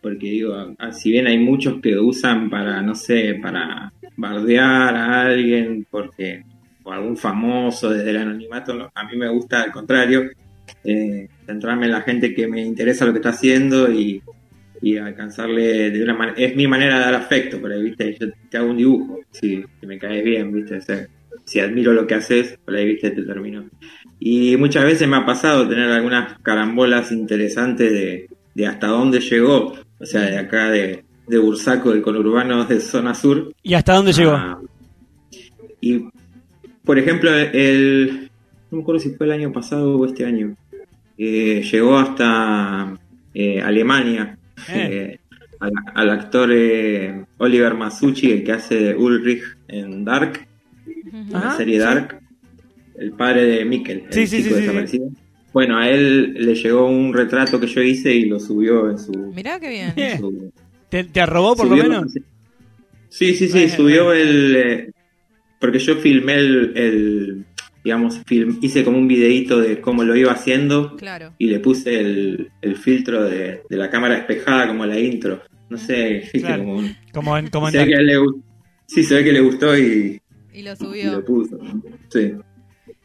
Porque 0.00 0.30
digo, 0.30 0.54
a- 0.78 0.92
si 0.92 1.10
bien 1.12 1.26
hay 1.26 1.38
muchos 1.38 1.80
que 1.80 1.98
usan 1.98 2.48
para, 2.50 2.80
no 2.82 2.94
sé, 2.94 3.38
para 3.42 3.92
bardear 4.16 4.94
a 4.96 5.22
alguien, 5.26 5.86
porque, 5.90 6.44
o 6.84 6.92
algún 6.92 7.16
famoso 7.16 7.90
desde 7.90 8.10
el 8.10 8.18
anonimato, 8.18 8.74
no, 8.74 8.90
a 8.94 9.04
mí 9.04 9.16
me 9.16 9.28
gusta 9.28 9.62
al 9.62 9.72
contrario, 9.72 10.30
eh, 10.84 11.28
centrarme 11.46 11.86
en 11.86 11.92
la 11.92 12.02
gente 12.02 12.34
que 12.34 12.46
me 12.46 12.62
interesa 12.62 13.04
lo 13.06 13.12
que 13.12 13.18
está 13.18 13.30
haciendo 13.30 13.90
y, 13.92 14.22
y 14.80 14.96
alcanzarle 14.96 15.90
de 15.90 16.02
una 16.02 16.14
manera, 16.14 16.38
es 16.38 16.54
mi 16.56 16.66
manera 16.68 16.96
de 16.98 17.04
dar 17.04 17.14
afecto, 17.14 17.60
ahí, 17.66 17.82
viste, 17.82 18.16
yo 18.18 18.26
te 18.50 18.56
hago 18.58 18.70
un 18.70 18.76
dibujo, 18.76 19.20
si, 19.30 19.64
si 19.80 19.86
me 19.86 19.98
caes 19.98 20.24
bien, 20.24 20.52
viste, 20.52 20.76
o 20.76 20.80
si 21.44 21.60
admiro 21.60 21.92
lo 21.92 22.06
que 22.06 22.14
haces, 22.14 22.58
por 22.64 22.74
ahí, 22.76 22.86
viste, 22.86 23.10
te 23.10 23.22
termino. 23.22 23.68
Y 24.18 24.56
muchas 24.56 24.84
veces 24.84 25.08
me 25.08 25.16
ha 25.16 25.26
pasado 25.26 25.68
tener 25.68 25.90
algunas 25.90 26.38
carambolas 26.40 27.10
interesantes 27.12 27.92
de, 27.92 28.28
de 28.54 28.66
hasta 28.66 28.88
dónde 28.88 29.20
llegó, 29.20 29.74
o 30.00 30.06
sea, 30.06 30.22
de 30.22 30.38
acá 30.38 30.70
de, 30.70 31.04
de 31.26 31.38
Bursaco, 31.38 31.92
del 31.92 32.02
conurbano 32.02 32.64
de 32.64 32.80
zona 32.80 33.14
sur. 33.14 33.52
¿Y 33.62 33.74
hasta 33.74 33.94
dónde 33.94 34.12
llegó? 34.12 34.32
Ah, 34.32 34.60
y, 35.80 36.08
por 36.84 36.98
ejemplo, 36.98 37.30
el, 37.34 38.30
no 38.70 38.76
me 38.78 38.82
acuerdo 38.82 39.00
si 39.00 39.10
fue 39.10 39.26
el 39.26 39.32
año 39.32 39.52
pasado 39.52 39.96
o 39.96 40.06
este 40.06 40.24
año, 40.24 40.56
eh, 41.16 41.62
llegó 41.70 41.98
hasta 41.98 42.98
eh, 43.34 43.60
Alemania. 43.60 44.38
Eh. 44.68 44.88
eh, 44.90 45.20
al, 45.60 45.72
al 45.94 46.10
actor 46.10 46.50
eh, 46.52 47.24
Oliver 47.38 47.74
Masucci, 47.74 48.30
el 48.30 48.44
que 48.44 48.52
hace 48.52 48.94
Ulrich 48.94 49.42
en 49.68 50.04
Dark, 50.04 50.46
en 50.86 51.32
la 51.32 51.56
serie 51.56 51.76
sí. 51.76 51.80
Dark, 51.80 52.20
el 52.96 53.12
padre 53.12 53.44
de 53.44 53.64
Mikkel, 53.64 54.04
el 54.06 54.12
Sí, 54.12 54.26
sí, 54.26 54.36
chico 54.38 54.48
sí, 54.48 54.54
sí, 54.54 54.60
desaparecido. 54.60 55.10
Bueno, 55.58 55.76
a 55.76 55.88
él 55.90 56.34
le 56.34 56.54
llegó 56.54 56.86
un 56.88 57.12
retrato 57.12 57.58
que 57.58 57.66
yo 57.66 57.82
hice 57.82 58.14
y 58.14 58.26
lo 58.26 58.38
subió 58.38 58.88
en 58.90 58.96
su... 58.98 59.10
Mirá 59.34 59.58
qué 59.58 59.68
bien. 59.70 60.18
Su- 60.20 60.52
¿Te, 60.88 61.02
te 61.02 61.20
arrobó 61.20 61.56
por 61.56 61.66
lo 61.66 61.76
subió- 61.76 61.82
menos? 61.88 62.12
Sí, 63.08 63.34
sí, 63.34 63.48
sí, 63.48 63.52
Bueno, 63.52 63.74
subió 63.76 64.04
bueno. 64.04 64.20
el... 64.20 64.56
eh, 64.56 64.90
porque 65.58 65.80
yo 65.80 65.96
filmé 65.96 66.34
el, 66.34 66.72
el- 66.76 67.44
digamos, 67.82 68.20
film- 68.24 68.58
hice 68.62 68.84
como 68.84 68.98
un 68.98 69.08
videíto 69.08 69.60
de 69.60 69.80
cómo 69.80 70.04
lo 70.04 70.14
iba 70.14 70.30
haciendo 70.30 70.94
Claro. 70.96 71.32
y 71.38 71.48
le 71.48 71.58
puse 71.58 71.98
el, 71.98 72.50
el 72.62 72.76
filtro 72.76 73.24
de, 73.24 73.62
de 73.68 73.76
la 73.76 73.90
cámara 73.90 74.14
despejada 74.14 74.68
como 74.68 74.86
la 74.86 74.96
intro. 75.00 75.42
No 75.70 75.76
sé, 75.76 76.22
Claro. 76.34 76.62
como 76.62 76.76
un... 76.76 76.96
Como 77.12 77.36
en, 77.36 77.48
como 77.48 77.66
en 77.66 77.72
se 77.72 77.78
ve 77.78 77.86
que 77.88 77.94
a 77.96 77.98
él 77.98 78.06
le 78.06 78.16
gustó. 78.18 78.40
Sí, 78.86 79.02
se 79.02 79.14
ve 79.16 79.24
que 79.24 79.32
le 79.32 79.40
gustó 79.40 79.76
y, 79.76 80.20
Y 80.54 80.62
lo 80.62 80.72
y 80.72 80.76
subió. 80.76 81.12
lo 81.12 81.24
puso. 81.24 81.58
Sí. 82.10 82.32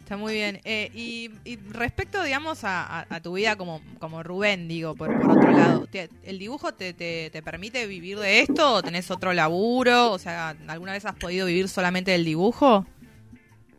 Está 0.04 0.18
muy 0.18 0.34
bien. 0.34 0.60
Eh, 0.66 0.92
y, 0.94 1.30
respecto, 1.72 2.22
digamos, 2.24 2.60
a, 2.64 3.08
tu 3.24 3.34
vida 3.34 3.56
como, 3.56 3.82
como 4.00 4.22
Rubén, 4.22 4.68
digo, 4.68 4.96
por, 4.96 5.18
por 5.22 5.32
otro 5.38 5.50
lado, 5.52 5.88
¿te- 5.88 6.10
¿el 6.26 6.40
dibujo 6.40 6.74
te, 6.74 6.94
te, 6.94 7.30
te 7.32 7.42
permite 7.42 7.88
vivir 7.88 8.20
de 8.20 8.42
esto 8.42 8.74
o 8.74 8.82
tenés 8.84 9.10
otro 9.12 9.32
laburo? 9.32 10.12
O 10.12 10.20
sea, 10.20 10.56
¿alguna 10.68 10.92
vez 10.92 11.06
has 11.06 11.16
podido 11.16 11.46
vivir 11.48 11.70
solamente 11.70 12.12
del 12.12 12.26
dibujo? 12.26 12.86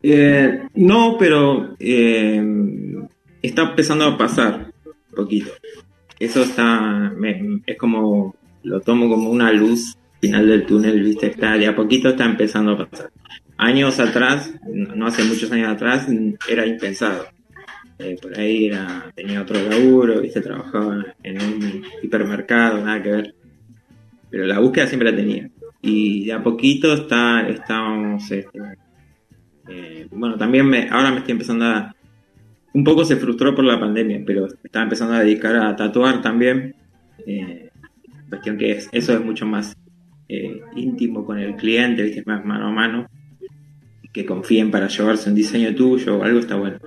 Eh, 0.01 0.63
no, 0.73 1.15
pero 1.19 1.75
eh, 1.79 2.43
está 3.43 3.61
empezando 3.69 4.05
a 4.05 4.17
pasar 4.17 4.71
un 4.85 5.15
poquito. 5.15 5.51
Eso 6.19 6.41
está, 6.41 7.11
me- 7.15 7.61
es 7.67 7.77
como, 7.77 8.35
lo 8.63 8.81
tomo 8.81 9.07
como 9.09 9.29
una 9.29 9.51
luz 9.51 9.95
final 10.21 10.47
del 10.47 10.65
túnel, 10.65 11.03
viste, 11.03 11.27
está 11.27 11.53
de 11.55 11.67
a 11.67 11.75
poquito 11.75 12.09
está 12.09 12.25
empezando 12.25 12.71
a 12.71 12.89
pasar. 12.89 13.11
Años 13.57 13.99
atrás, 13.99 14.53
no 14.71 15.07
hace 15.07 15.23
muchos 15.23 15.51
años 15.51 15.69
atrás, 15.69 16.07
era 16.49 16.65
impensado. 16.65 17.27
Eh, 17.97 18.17
por 18.21 18.37
ahí 18.37 18.65
era, 18.65 19.11
tenía 19.15 19.41
otro 19.41 19.57
laburo, 19.61 20.21
viste, 20.21 20.41
trabajaba 20.41 21.05
en 21.23 21.41
un 21.41 21.83
hipermercado, 22.03 22.83
nada 22.83 23.01
que 23.01 23.11
ver. 23.11 23.35
Pero 24.29 24.45
la 24.45 24.59
búsqueda 24.59 24.87
siempre 24.87 25.11
la 25.11 25.17
tenía. 25.17 25.49
Y 25.81 26.25
de 26.25 26.33
a 26.33 26.43
poquito 26.43 26.93
está, 26.93 27.47
estamos, 27.47 28.29
este, 28.31 28.59
eh, 29.67 30.07
bueno, 30.11 30.37
también 30.37 30.67
me, 30.67 30.89
ahora 30.89 31.11
me 31.11 31.19
estoy 31.19 31.33
empezando 31.33 31.65
a... 31.65 31.95
Un 32.73 32.83
poco 32.83 33.05
se 33.05 33.15
frustró 33.15 33.55
por 33.55 33.63
la 33.63 33.79
pandemia, 33.79 34.21
pero 34.25 34.47
estaba 34.63 34.83
empezando 34.83 35.13
a 35.13 35.19
dedicar 35.19 35.55
a 35.55 35.75
tatuar 35.75 36.21
también. 36.21 36.75
Eh, 37.25 37.69
cuestión 38.29 38.57
que 38.57 38.71
es, 38.71 38.89
eso 38.91 39.13
es 39.13 39.23
mucho 39.23 39.45
más 39.45 39.77
eh, 40.27 40.59
íntimo 40.75 41.25
con 41.25 41.39
el 41.39 41.55
cliente, 41.55 42.03
¿viste? 42.03 42.23
más 42.25 42.43
mano 42.43 42.67
a 42.67 42.71
mano. 42.71 43.07
Que 44.15 44.25
confíen 44.25 44.71
para 44.71 44.87
llevarse 44.87 45.27
un 45.27 45.35
diseño 45.35 45.75
tuyo 45.75 46.17
o 46.17 46.23
algo 46.23 46.39
está 46.39 46.55
bueno. 46.55 46.77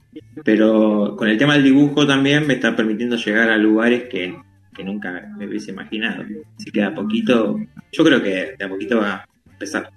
Pero 0.43 1.15
con 1.15 1.29
el 1.29 1.37
tema 1.37 1.53
del 1.53 1.65
dibujo 1.65 2.07
también 2.07 2.47
me 2.47 2.55
está 2.55 2.75
permitiendo 2.75 3.17
llegar 3.17 3.51
a 3.51 3.59
lugares 3.59 4.05
que, 4.05 4.35
que 4.75 4.83
nunca 4.83 5.31
me 5.37 5.47
hubiese 5.47 5.73
imaginado. 5.73 6.25
Así 6.57 6.71
que 6.71 6.83
a 6.83 6.95
poquito, 6.95 7.61
yo 7.93 8.03
creo 8.03 8.23
que 8.23 8.55
de 8.59 8.65
a 8.65 8.69
poquito 8.71 8.97
va 8.97 9.17
a 9.17 9.29
empezar. 9.53 9.91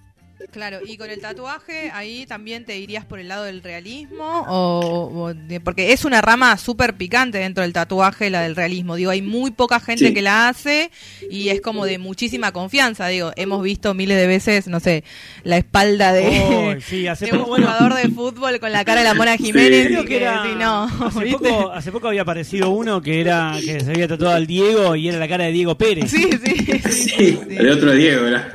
Claro, 0.52 0.80
y 0.86 0.98
con 0.98 1.10
el 1.10 1.20
tatuaje, 1.22 1.92
ahí 1.94 2.26
también 2.26 2.66
te 2.66 2.78
irías 2.78 3.06
por 3.06 3.20
el 3.20 3.28
lado 3.28 3.44
del 3.46 3.62
realismo, 3.64 4.46
o, 4.48 5.12
o 5.14 5.34
de- 5.34 5.60
porque 5.60 5.94
es 5.94 6.04
una 6.06 6.22
rama 6.22 6.58
súper 6.58 6.96
picante 6.96 7.38
dentro 7.38 7.62
del 7.64 7.74
tatuaje, 7.74 8.30
la 8.30 8.42
del 8.42 8.56
realismo. 8.56 8.96
Digo, 8.96 9.12
hay 9.12 9.22
muy 9.22 9.52
poca 9.52 9.80
gente 9.80 10.08
Sí. 10.08 10.14
que 10.14 10.22
la 10.22 10.50
hace 10.50 10.92
y 11.30 11.50
es 11.50 11.62
como 11.62 11.86
de 11.86 11.98
muchísima 12.00 12.52
confianza. 12.52 13.08
Digo, 13.08 13.32
hemos 13.36 13.62
visto 13.64 13.94
miles 13.94 14.18
de 14.18 14.28
veces, 14.28 14.68
no 14.68 14.80
sé, 14.80 15.04
la 15.44 15.58
espalda 15.58 16.12
de, 16.14 16.76
Oh, 16.78 16.82
sí, 16.82 17.08
hace 17.08 17.28
de 17.28 17.32
un 17.34 17.38
poco, 17.40 17.50
bueno, 17.52 17.68
jugador 17.68 17.94
de 17.96 18.10
fútbol 18.10 18.60
con 18.60 18.72
la 18.72 18.84
cara 18.84 19.02
de 19.02 19.08
la 19.08 19.14
Mona 19.14 19.38
Jiménez. 19.38 19.88
Sí. 19.88 19.94
y 19.94 19.96
creo 19.96 20.06
que 20.06 20.18
era, 20.18 20.44
sí, 20.44 20.50
no, 20.58 20.84
hace, 21.06 21.26
poco, 21.32 21.72
hace 21.72 21.92
poco 21.92 22.08
había 22.08 22.22
aparecido 22.24 22.70
uno 22.72 23.02
que 23.02 23.22
era 23.22 23.54
que 23.64 23.80
se 23.80 23.92
había 23.92 24.08
tatuado 24.08 24.36
al 24.36 24.48
Diego 24.48 24.96
y 24.96 25.08
era 25.08 25.18
la 25.18 25.28
cara 25.28 25.46
de 25.46 25.52
Diego 25.52 25.78
Pérez. 25.78 26.10
Sí, 26.12 26.28
sí, 26.32 26.56
sí, 26.66 26.82
Sí, 26.92 26.92
sí, 26.92 27.10
sí. 27.48 27.56
el 27.58 27.70
otro 27.70 27.92
Diego, 27.94 28.24
¿verdad? 28.24 28.54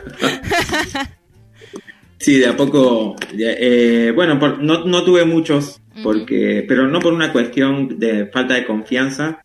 Sí, 2.19 2.39
de 2.39 2.47
a 2.47 2.57
poco. 2.57 3.17
eh, 3.39 4.13
bueno, 4.15 4.39
por- 4.39 4.63
no, 4.63 4.85
no 4.85 5.05
tuve 5.05 5.25
muchos, 5.25 5.81
porque, 6.03 6.65
pero 6.67 6.87
no 6.89 6.99
por 7.01 7.13
una 7.13 7.33
cuestión 7.33 7.99
de 7.99 8.27
falta 8.27 8.55
de 8.55 8.65
confianza, 8.67 9.45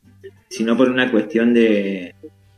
sino 0.49 0.75
por 0.77 0.89
una 0.89 1.11
cuestión 1.11 1.53
de, 1.53 2.15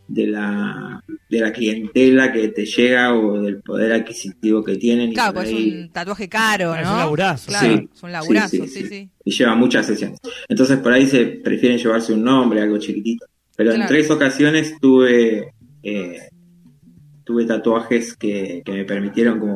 de 0.08 0.28
la 0.28 1.04
de 1.30 1.40
la 1.40 1.52
clientela 1.52 2.32
que 2.32 2.50
te 2.50 2.66
llega 2.66 3.16
o 3.16 3.42
del 3.42 3.62
poder 3.62 3.92
adquisitivo 3.92 4.64
que 4.64 4.76
tienen. 4.78 5.14
Claro, 5.14 5.34
pues 5.34 5.48
ahí- 5.50 5.70
es 5.70 5.74
un 5.86 5.90
tatuaje 5.90 6.30
caro, 6.30 6.76
¿no? 6.76 6.80
Es 6.82 6.88
un 6.88 6.98
laburazo. 6.98 7.48
Claro, 7.48 7.68
Sí, 7.78 7.90
es 7.96 8.04
un 8.04 8.12
laburazo, 8.12 8.50
sí, 8.50 8.62
sí, 8.62 8.68
sí, 8.68 8.80
sí. 8.82 8.88
sí. 8.88 9.10
y 9.26 9.32
lleva 9.32 9.56
muchas 9.56 9.88
sesiones. 9.88 10.20
Entonces 10.48 10.78
por 10.78 10.94
ahí 10.94 11.08
se 11.08 11.26
prefieren 11.26 11.80
llevarse 11.80 12.14
un 12.14 12.24
nombre, 12.24 12.62
algo 12.62 12.78
chiquitito. 12.78 13.26
Pero 13.56 13.72
Claro. 13.72 13.84
en 13.84 13.88
tres 13.88 14.12
ocasiones 14.12 14.76
tuve 14.80 15.54
eh, 15.82 16.20
tuve 17.24 17.46
tatuajes 17.46 18.16
que, 18.16 18.62
que 18.66 18.72
me 18.72 18.86
permitieron 18.86 19.40
como 19.40 19.56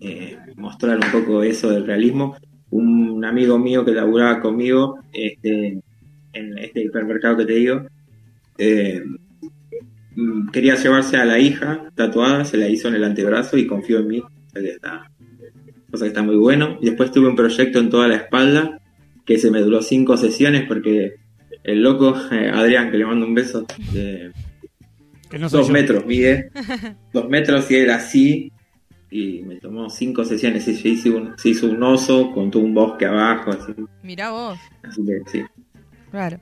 eh, 0.00 0.36
mostrar 0.56 0.96
un 0.96 1.12
poco 1.12 1.42
eso 1.42 1.70
del 1.70 1.86
realismo. 1.86 2.36
Un 2.70 3.24
amigo 3.24 3.58
mío 3.58 3.84
que 3.84 3.92
laburaba 3.92 4.40
conmigo 4.40 4.98
este, 5.12 5.80
en 6.32 6.58
este 6.58 6.82
hipermercado 6.82 7.38
que 7.38 7.46
te 7.46 7.54
digo, 7.54 7.86
eh, 8.58 9.02
mm, 10.14 10.48
quería 10.48 10.74
llevarse 10.74 11.16
a 11.16 11.24
la 11.24 11.38
hija 11.38 11.90
tatuada, 11.94 12.44
se 12.44 12.56
la 12.56 12.68
hizo 12.68 12.88
en 12.88 12.94
el 12.94 13.04
antebrazo 13.04 13.56
y 13.56 13.66
confió 13.66 13.98
en 14.00 14.08
mí. 14.08 14.22
Que 14.52 14.70
está, 14.70 15.10
cosa 15.90 16.04
que 16.04 16.08
está 16.08 16.22
muy 16.22 16.36
bueno. 16.36 16.78
Y 16.80 16.86
después 16.86 17.12
tuve 17.12 17.28
un 17.28 17.36
proyecto 17.36 17.78
en 17.78 17.90
toda 17.90 18.08
la 18.08 18.16
espalda 18.16 18.80
que 19.24 19.38
se 19.38 19.50
me 19.50 19.60
duró 19.60 19.82
cinco 19.82 20.16
sesiones 20.16 20.64
porque 20.66 21.16
el 21.64 21.82
loco, 21.82 22.16
eh, 22.30 22.50
Adrián, 22.52 22.90
que 22.90 22.98
le 22.98 23.04
mando 23.06 23.26
un 23.26 23.34
beso, 23.34 23.66
de 23.92 24.30
Que 25.28 25.38
no 25.38 25.48
soy 25.48 25.58
dos 25.58 25.66
yo. 25.66 25.72
metros 25.72 26.06
mide, 26.06 26.50
dos 27.12 27.28
metros 27.28 27.70
y 27.70 27.74
era 27.76 27.96
así. 27.96 28.52
Y 29.10 29.42
me 29.42 29.56
tomó 29.56 29.88
cinco 29.88 30.24
sesiones 30.24 30.66
y 30.68 30.74
se 30.76 30.88
hizo 30.88 31.16
un, 31.16 31.38
se 31.38 31.50
hizo 31.50 31.66
un 31.68 31.82
oso 31.82 32.32
con 32.32 32.50
todo 32.50 32.62
un 32.62 32.74
bosque 32.74 33.06
abajo, 33.06 33.50
así, 33.52 33.72
Mirá 34.02 34.30
vos. 34.30 34.58
así 34.82 35.00
que 35.04 35.30
sí. 35.30 35.44
Claro. 36.10 36.38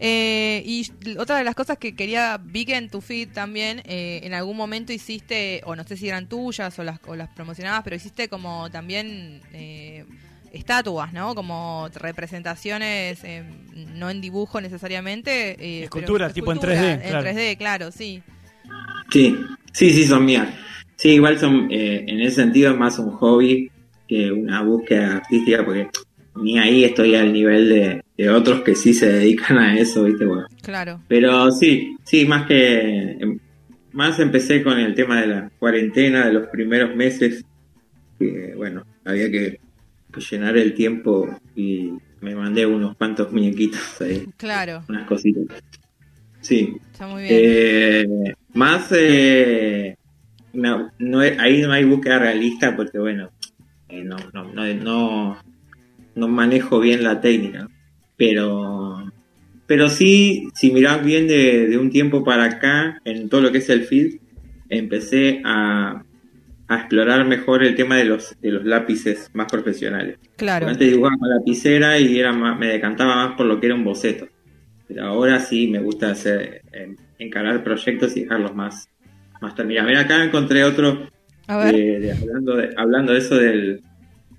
Eh, 0.00 0.62
y 0.66 0.86
otra 1.18 1.38
de 1.38 1.44
las 1.44 1.54
cosas 1.54 1.78
que 1.78 1.94
quería, 1.94 2.38
vi 2.42 2.64
que 2.64 2.76
en 2.76 2.88
tu 2.90 3.00
feed 3.00 3.30
también, 3.32 3.80
eh, 3.84 4.20
en 4.22 4.34
algún 4.34 4.56
momento 4.56 4.92
hiciste, 4.92 5.62
o 5.64 5.74
no 5.76 5.84
sé 5.84 5.96
si 5.96 6.08
eran 6.08 6.28
tuyas 6.28 6.78
o 6.78 6.84
las, 6.84 7.00
o 7.06 7.16
las 7.16 7.28
promocionabas, 7.30 7.82
pero 7.84 7.96
hiciste 7.96 8.28
como 8.28 8.70
también 8.70 9.40
eh, 9.52 10.04
estatuas, 10.52 11.12
¿no? 11.12 11.34
Como 11.34 11.88
representaciones, 11.94 13.22
eh, 13.24 13.44
no 13.94 14.10
en 14.10 14.20
dibujo 14.20 14.60
necesariamente. 14.60 15.52
eh, 15.52 15.56
pero 15.58 15.84
Esculturas, 15.84 16.32
tipo 16.34 16.52
en 16.52 16.58
escultura, 16.58 16.82
3D, 16.82 16.92
En 17.04 17.10
claro. 17.10 17.28
3D, 17.28 17.56
claro, 17.56 17.90
sí. 17.92 18.22
Sí, 19.10 19.36
sí, 19.72 19.90
sí, 19.90 20.04
son 20.06 20.24
mías. 20.24 20.48
Sí, 21.04 21.10
igual 21.16 21.38
son, 21.38 21.68
eh, 21.70 22.02
en 22.08 22.20
ese 22.22 22.36
sentido 22.36 22.72
es 22.72 22.78
más 22.78 22.98
un 22.98 23.10
hobby 23.10 23.70
que 24.08 24.32
una 24.32 24.62
búsqueda 24.62 25.16
artística, 25.18 25.62
porque 25.62 25.88
ni 26.36 26.58
ahí 26.58 26.82
estoy 26.82 27.14
al 27.14 27.30
nivel 27.30 27.68
de, 27.68 28.02
de 28.16 28.30
otros 28.30 28.62
que 28.62 28.74
sí 28.74 28.94
se 28.94 29.12
dedican 29.12 29.58
a 29.58 29.76
eso, 29.78 30.04
¿viste? 30.04 30.24
Bueno, 30.24 30.46
Claro. 30.62 31.02
pero 31.06 31.50
sí, 31.52 31.94
sí, 32.04 32.24
más 32.24 32.46
que, 32.46 33.18
em, 33.20 33.38
más 33.92 34.18
empecé 34.18 34.62
con 34.62 34.78
el 34.78 34.94
tema 34.94 35.20
de 35.20 35.26
la 35.26 35.50
cuarentena, 35.58 36.24
de 36.26 36.32
los 36.32 36.46
primeros 36.48 36.96
meses, 36.96 37.44
que 38.18 38.54
bueno, 38.56 38.82
había 39.04 39.30
que, 39.30 39.60
que 40.10 40.20
llenar 40.22 40.56
el 40.56 40.72
tiempo 40.72 41.28
y 41.54 41.92
me 42.22 42.34
mandé 42.34 42.64
unos 42.64 42.96
cuantos 42.96 43.30
muñequitos 43.30 44.00
ahí, 44.00 44.24
Claro, 44.38 44.82
unas 44.88 45.06
cositas. 45.06 45.44
Sí, 46.40 46.74
está 46.92 47.06
muy 47.08 47.24
bien. 47.24 47.40
eh, 47.42 48.34
más 48.54 48.90
eh, 48.96 49.96
no, 50.54 50.90
no 50.98 51.20
ahí 51.20 51.62
no 51.62 51.72
hay 51.72 51.84
búsqueda 51.84 52.18
realista 52.18 52.76
porque 52.76 52.98
bueno 52.98 53.30
eh, 53.88 54.02
no, 54.02 54.16
no, 54.32 54.44
no, 54.52 54.74
no, 54.74 55.38
no 56.14 56.28
manejo 56.28 56.80
bien 56.80 57.02
la 57.02 57.20
técnica 57.20 57.68
pero 58.16 59.12
pero 59.66 59.88
sí 59.88 60.48
si 60.54 60.72
mirás 60.72 61.04
bien 61.04 61.26
de, 61.26 61.68
de 61.68 61.78
un 61.78 61.90
tiempo 61.90 62.24
para 62.24 62.44
acá 62.44 63.00
en 63.04 63.28
todo 63.28 63.40
lo 63.40 63.52
que 63.52 63.58
es 63.58 63.68
el 63.70 63.84
feed 63.84 64.16
empecé 64.68 65.42
a, 65.44 66.04
a 66.68 66.76
explorar 66.76 67.26
mejor 67.26 67.62
el 67.62 67.74
tema 67.74 67.96
de 67.96 68.04
los 68.04 68.34
de 68.40 68.50
los 68.50 68.64
lápices 68.64 69.30
más 69.34 69.50
profesionales 69.50 70.18
claro. 70.36 70.66
porque 70.66 70.72
antes 70.72 70.90
dibujaba 70.90 71.18
con 71.18 71.28
lapicera 71.28 71.98
y 71.98 72.18
era 72.18 72.32
más, 72.32 72.58
me 72.58 72.68
decantaba 72.68 73.16
más 73.16 73.36
por 73.36 73.46
lo 73.46 73.60
que 73.60 73.66
era 73.66 73.74
un 73.74 73.84
boceto. 73.84 74.28
Pero 74.86 75.04
ahora 75.04 75.40
sí 75.40 75.68
me 75.68 75.78
gusta 75.78 76.10
hacer, 76.10 76.62
eh, 76.72 76.94
encarar 77.18 77.64
proyectos 77.64 78.16
y 78.16 78.22
dejarlos 78.22 78.54
más 78.54 78.88
Mira, 79.64 80.00
acá 80.00 80.22
encontré 80.24 80.64
otro 80.64 81.08
A 81.46 81.56
ver. 81.58 81.74
de- 81.74 82.00
de- 82.00 82.12
hablando, 82.12 82.56
de, 82.56 82.70
hablando 82.76 83.12
de 83.12 83.18
eso 83.18 83.36
del, 83.36 83.80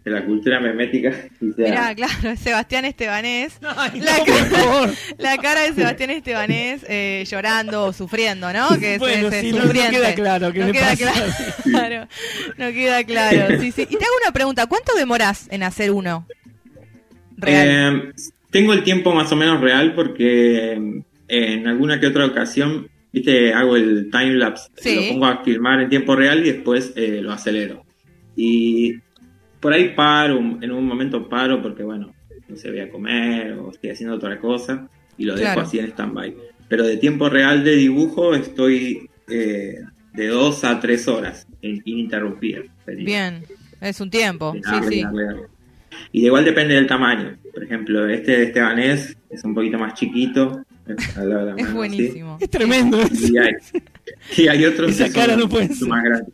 de 0.04 0.12
la 0.12 0.24
cultura 0.26 0.60
memética. 0.60 1.10
dice, 1.40 1.64
Mirá, 1.64 1.94
claro, 1.96 2.36
Sebastián 2.38 2.86
Estebanés. 2.86 3.58
Ay, 3.78 4.00
La 4.02 4.18
no, 4.18 4.26
cara- 4.26 4.38
por 4.50 4.58
favor. 4.60 4.90
La 5.18 5.38
cara 5.38 5.62
de 5.62 5.74
Sebastián 5.74 6.10
Estebanés 6.12 6.86
eh, 6.88 7.24
llorando 7.30 7.86
o 7.86 7.94
sufriendo, 7.94 8.52
¿no? 8.54 8.70
Que 8.80 8.96
es 8.96 9.00
Bueno, 9.00 9.30
sí, 9.32 9.52
no- 9.52 9.58
no 9.60 9.64
sufriente. 9.66 9.96
queda 9.98 10.14
claro 10.16 10.52
qué 10.54 10.60
No 10.60 10.66
le 10.68 10.72
queda 10.74 10.90
pasa. 10.92 11.56
claro. 11.64 12.08
No 12.58 12.72
queda 12.72 13.04
claro. 13.04 13.60
Sí, 13.60 13.72
sí. 13.72 13.82
Y 13.84 13.96
te 13.98 14.04
hago 14.06 14.14
una 14.24 14.32
pregunta. 14.34 14.66
¿Cuánto 14.68 14.94
demorás 14.96 15.48
en 15.52 15.64
hacer 15.64 15.92
uno? 15.92 16.28
Real. 17.38 17.68
Eh, 18.08 18.12
tengo 18.52 18.72
el 18.74 18.84
tiempo 18.84 19.14
más 19.14 19.32
o 19.32 19.36
menos 19.36 19.60
real 19.60 19.94
porque 19.94 20.74
eh, 20.74 21.54
en 21.54 21.68
alguna 21.68 22.00
que 22.00 22.08
otra 22.08 22.26
ocasión, 22.26 22.88
viste, 23.16 23.54
hago 23.54 23.76
el 23.76 24.10
time 24.12 24.36
lapse, 24.36 24.70
Sí. 24.76 24.96
lo 24.96 25.14
pongo 25.14 25.26
a 25.26 25.44
filmar 25.44 25.82
en 25.82 25.90
tiempo 25.90 26.16
real 26.16 26.46
y 26.46 26.52
después 26.52 26.94
eh, 26.96 27.22
lo 27.22 27.32
acelero. 27.32 27.84
Y 28.36 28.96
por 29.60 29.74
ahí 29.74 29.94
paro, 29.96 30.38
en 30.38 30.72
un 30.72 30.86
momento 30.86 31.28
paro 31.28 31.62
porque 31.62 31.82
bueno, 31.84 32.14
no 32.48 32.56
sé, 32.56 32.70
voy 32.70 32.82
a 32.82 32.90
comer 32.90 33.54
o 33.54 33.72
estoy 33.72 33.90
haciendo 33.90 34.16
otra 34.16 34.38
cosa 34.40 34.88
y 35.18 35.26
lo 35.26 35.36
dejo 35.36 35.62
así 35.62 35.80
en 35.80 35.88
stand-by. 35.88 36.36
Pero 36.68 36.86
de 36.86 36.98
tiempo 36.98 37.30
real 37.30 37.64
de 37.64 37.76
dibujo 37.76 38.36
estoy 38.36 39.10
eh, 39.30 39.76
de 40.14 40.28
dos 40.28 40.64
a 40.64 40.80
tres 40.80 41.08
horas 41.08 41.48
in- 41.62 41.82
ininterrumpida. 41.86 42.62
Bien. 42.88 43.44
Es 43.82 44.00
un 44.02 44.10
tiempo. 44.10 44.54
Sí, 44.54 44.90
sí. 44.90 45.04
Y 46.12 46.22
de 46.22 46.28
igual 46.28 46.44
depende 46.46 46.76
del 46.76 46.88
tamaño. 46.88 47.38
Por 47.54 47.64
ejemplo, 47.64 48.08
este 48.10 48.32
de 48.38 48.44
Estebanés 48.44 49.18
es 49.30 49.44
un 49.44 49.54
poquito 49.56 49.78
más 49.80 49.94
chiquito. 49.94 50.64
La 50.86 51.56
Es 51.58 51.64
mano, 51.66 51.76
buenísimo. 51.76 52.38
Es 52.40 52.50
tremendo. 52.50 53.00
Y 53.12 53.38
hay, 53.38 53.52
y 54.38 54.48
hay 54.48 54.66
otros 54.66 54.92
Esa 54.92 55.06
que 55.06 55.12
cara 55.14 55.34
son 55.34 55.40
no 55.42 55.50
puede 55.50 55.74
ser. 55.74 55.88
más 55.88 56.04
grandes. 56.04 56.34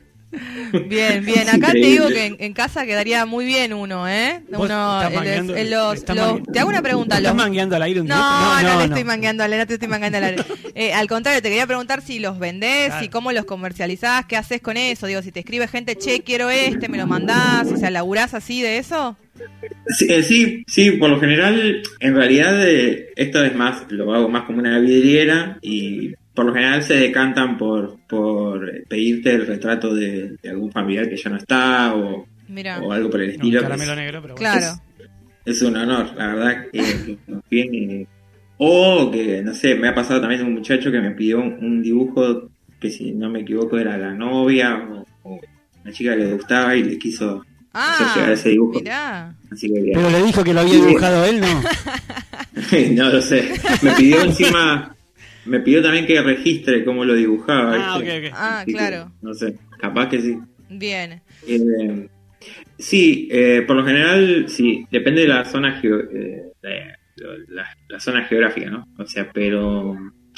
Bien, 0.88 1.25
bien. 1.25 1.50
Acá 1.50 1.74
te 1.74 1.79
digo 1.79 2.08
que 2.08 2.25
en, 2.25 2.38
en 2.39 2.53
casa 2.53 2.86
quedaría 2.86 3.25
muy 3.25 3.43
bien 3.46 3.74
uno, 3.74 4.08
¿eh? 4.08 4.41
Uno, 4.50 5.01
los- 5.03 6.00
los- 6.00 6.43
te 6.43 6.60
hago 6.60 6.70
una 6.70 6.81
pregunta. 6.81 7.17
¿Estás 7.17 7.34
los- 7.34 7.43
mangueando 7.43 7.75
al 7.75 7.81
aire 7.81 8.00
un 8.01 8.08
No, 8.08 8.15
directo? 8.58 8.74
no, 8.74 8.79
te 8.79 8.86
estoy 8.86 9.03
mangueando 9.03 9.43
al 9.43 9.51
aire, 9.51 9.63
no 9.63 9.67
te 9.67 9.74
estoy 9.74 9.89
mangueando 9.89 10.17
al 10.20 10.24
aire. 10.24 10.43
Eh, 10.74 10.93
al 10.93 11.08
contrario, 11.10 11.41
te 11.41 11.50
quería 11.50 11.67
preguntar 11.67 12.01
si 12.01 12.20
los 12.20 12.39
vendés, 12.39 12.88
Claro. 12.88 13.05
y 13.05 13.10
cómo 13.10 13.34
los 13.34 13.43
comercializás, 13.43 14.25
qué 14.25 14.38
haces 14.38 14.62
con 14.62 14.77
eso. 14.77 15.05
Digo, 15.05 15.22
si 15.22 15.29
te 15.34 15.41
escribe 15.41 15.67
gente, 15.67 15.98
che, 15.98 16.22
quiero 16.22 16.50
este, 16.50 16.88
me 16.88 16.98
lo 16.98 17.08
mandás, 17.08 17.67
o 17.70 17.75
sea, 17.75 17.89
¿laburás 17.91 18.34
así 18.34 18.62
de 18.62 18.77
eso? 18.77 19.17
Sí, 19.88 20.07
eh, 20.10 20.24
sí, 20.24 20.63
sí, 20.67 20.91
por 20.91 21.10
lo 21.10 21.19
general, 21.19 21.81
en 22.00 22.15
realidad 22.15 22.67
eh, 22.67 23.10
esto 23.15 23.43
es 23.43 23.55
más, 23.55 23.86
lo 23.91 24.13
hago 24.13 24.29
más 24.29 24.43
como 24.43 24.60
una 24.60 24.79
vidriera 24.79 25.57
y 25.62 26.13
por 26.33 26.45
lo 26.45 26.53
general 26.53 26.81
se 26.83 26.95
decantan 26.95 27.57
por, 27.57 27.98
por 28.07 28.69
pedirte 28.88 29.33
el 29.33 29.45
retrato 29.48 29.93
de, 29.93 30.36
de 30.41 30.50
algún 30.50 30.71
familiar 30.71 31.10
que 31.10 31.17
ya 31.17 31.29
no 31.29 31.38
está 31.38 31.93
o, 31.95 32.25
Mira, 32.48 32.79
o 32.81 32.91
algo 32.91 33.10
por 33.10 33.21
el 33.21 33.31
estilo. 33.31 33.60
que 33.60 33.63
caramelo 33.65 33.91
es- 33.91 33.98
negro, 33.98 34.21
pero 34.21 34.36
bueno. 34.36 34.50
claro. 34.51 34.81
es 35.45 35.62
un 35.62 35.75
honor, 35.75 36.12
la 36.15 36.27
verdad, 36.36 36.65
que, 36.71 37.17
y- 37.50 38.07
O 38.57 39.10
que, 39.12 39.41
no 39.41 39.53
sé, 39.55 39.75
me 39.75 39.88
ha 39.88 39.95
pasado 39.95 40.21
también 40.21 40.43
un 40.45 40.53
muchacho 40.53 40.91
que 40.91 41.01
me 41.01 41.12
pidió 41.12 41.39
un, 41.39 41.53
un 41.63 41.81
dibujo 41.81 42.50
que 42.79 42.89
si 42.91 43.12
no 43.12 43.29
me 43.29 43.41
equivoco 43.41 43.77
era 43.77 43.98
la 43.98 44.13
novia 44.13 44.88
o, 44.89 45.05
o 45.24 45.39
una 45.83 45.91
chica 45.91 46.15
que 46.15 46.25
le 46.25 46.33
gustaba 46.33 46.75
y 46.75 46.83
le 46.83 46.98
quiso 47.00 47.43
Ah, 47.73 48.13
llegar 48.15 48.31
ese 48.33 48.49
dibujo. 48.49 48.79
mirá. 48.79 49.33
Así 49.51 49.71
que 49.73 49.81
bien. 49.81 49.97
Pero 49.97 50.09
le 50.09 50.23
dijo 50.23 50.43
que 50.43 50.53
lo 50.53 50.59
había 50.61 50.73
Sí. 50.73 50.81
dibujado 50.81 51.25
él, 51.25 51.39
¿no? 51.41 51.47
no 53.03 53.09
lo 53.09 53.21
sé. 53.21 53.51
Me 53.81 53.91
pidió 53.93 54.21
encima, 54.21 54.95
me 55.45 55.59
pidió 55.61 55.81
también 55.81 56.05
que 56.05 56.21
registre 56.21 56.83
cómo 56.83 57.05
lo 57.05 57.13
dibujaba. 57.13 57.93
Ah, 57.93 57.97
¿viste? 57.99 58.19
ok, 58.19 58.25
ok. 58.25 58.33
Ah, 58.37 58.63
que, 58.65 58.71
claro. 58.73 59.11
no 59.21 59.33
sé, 59.33 59.55
capaz 59.79 60.09
que 60.09 60.21
sí. 60.21 60.37
Bien. 60.69 61.21
Eh, 61.47 62.07
sí, 62.77 63.27
eh, 63.31 63.63
por 63.65 63.75
lo 63.75 63.85
general, 63.85 64.45
sí, 64.47 64.86
depende 64.91 65.21
de 65.21 65.27
la 65.27 65.45
zona 65.45 65.79
geo- 65.81 66.10
eh, 66.13 66.43
de- 66.62 66.95
la, 67.49 67.65
la 67.88 67.99
zona 67.99 68.23
geográfica, 68.25 68.69
¿no? 68.69 68.88
O 68.97 69.05
sea, 69.05 69.29
pero 69.31 69.95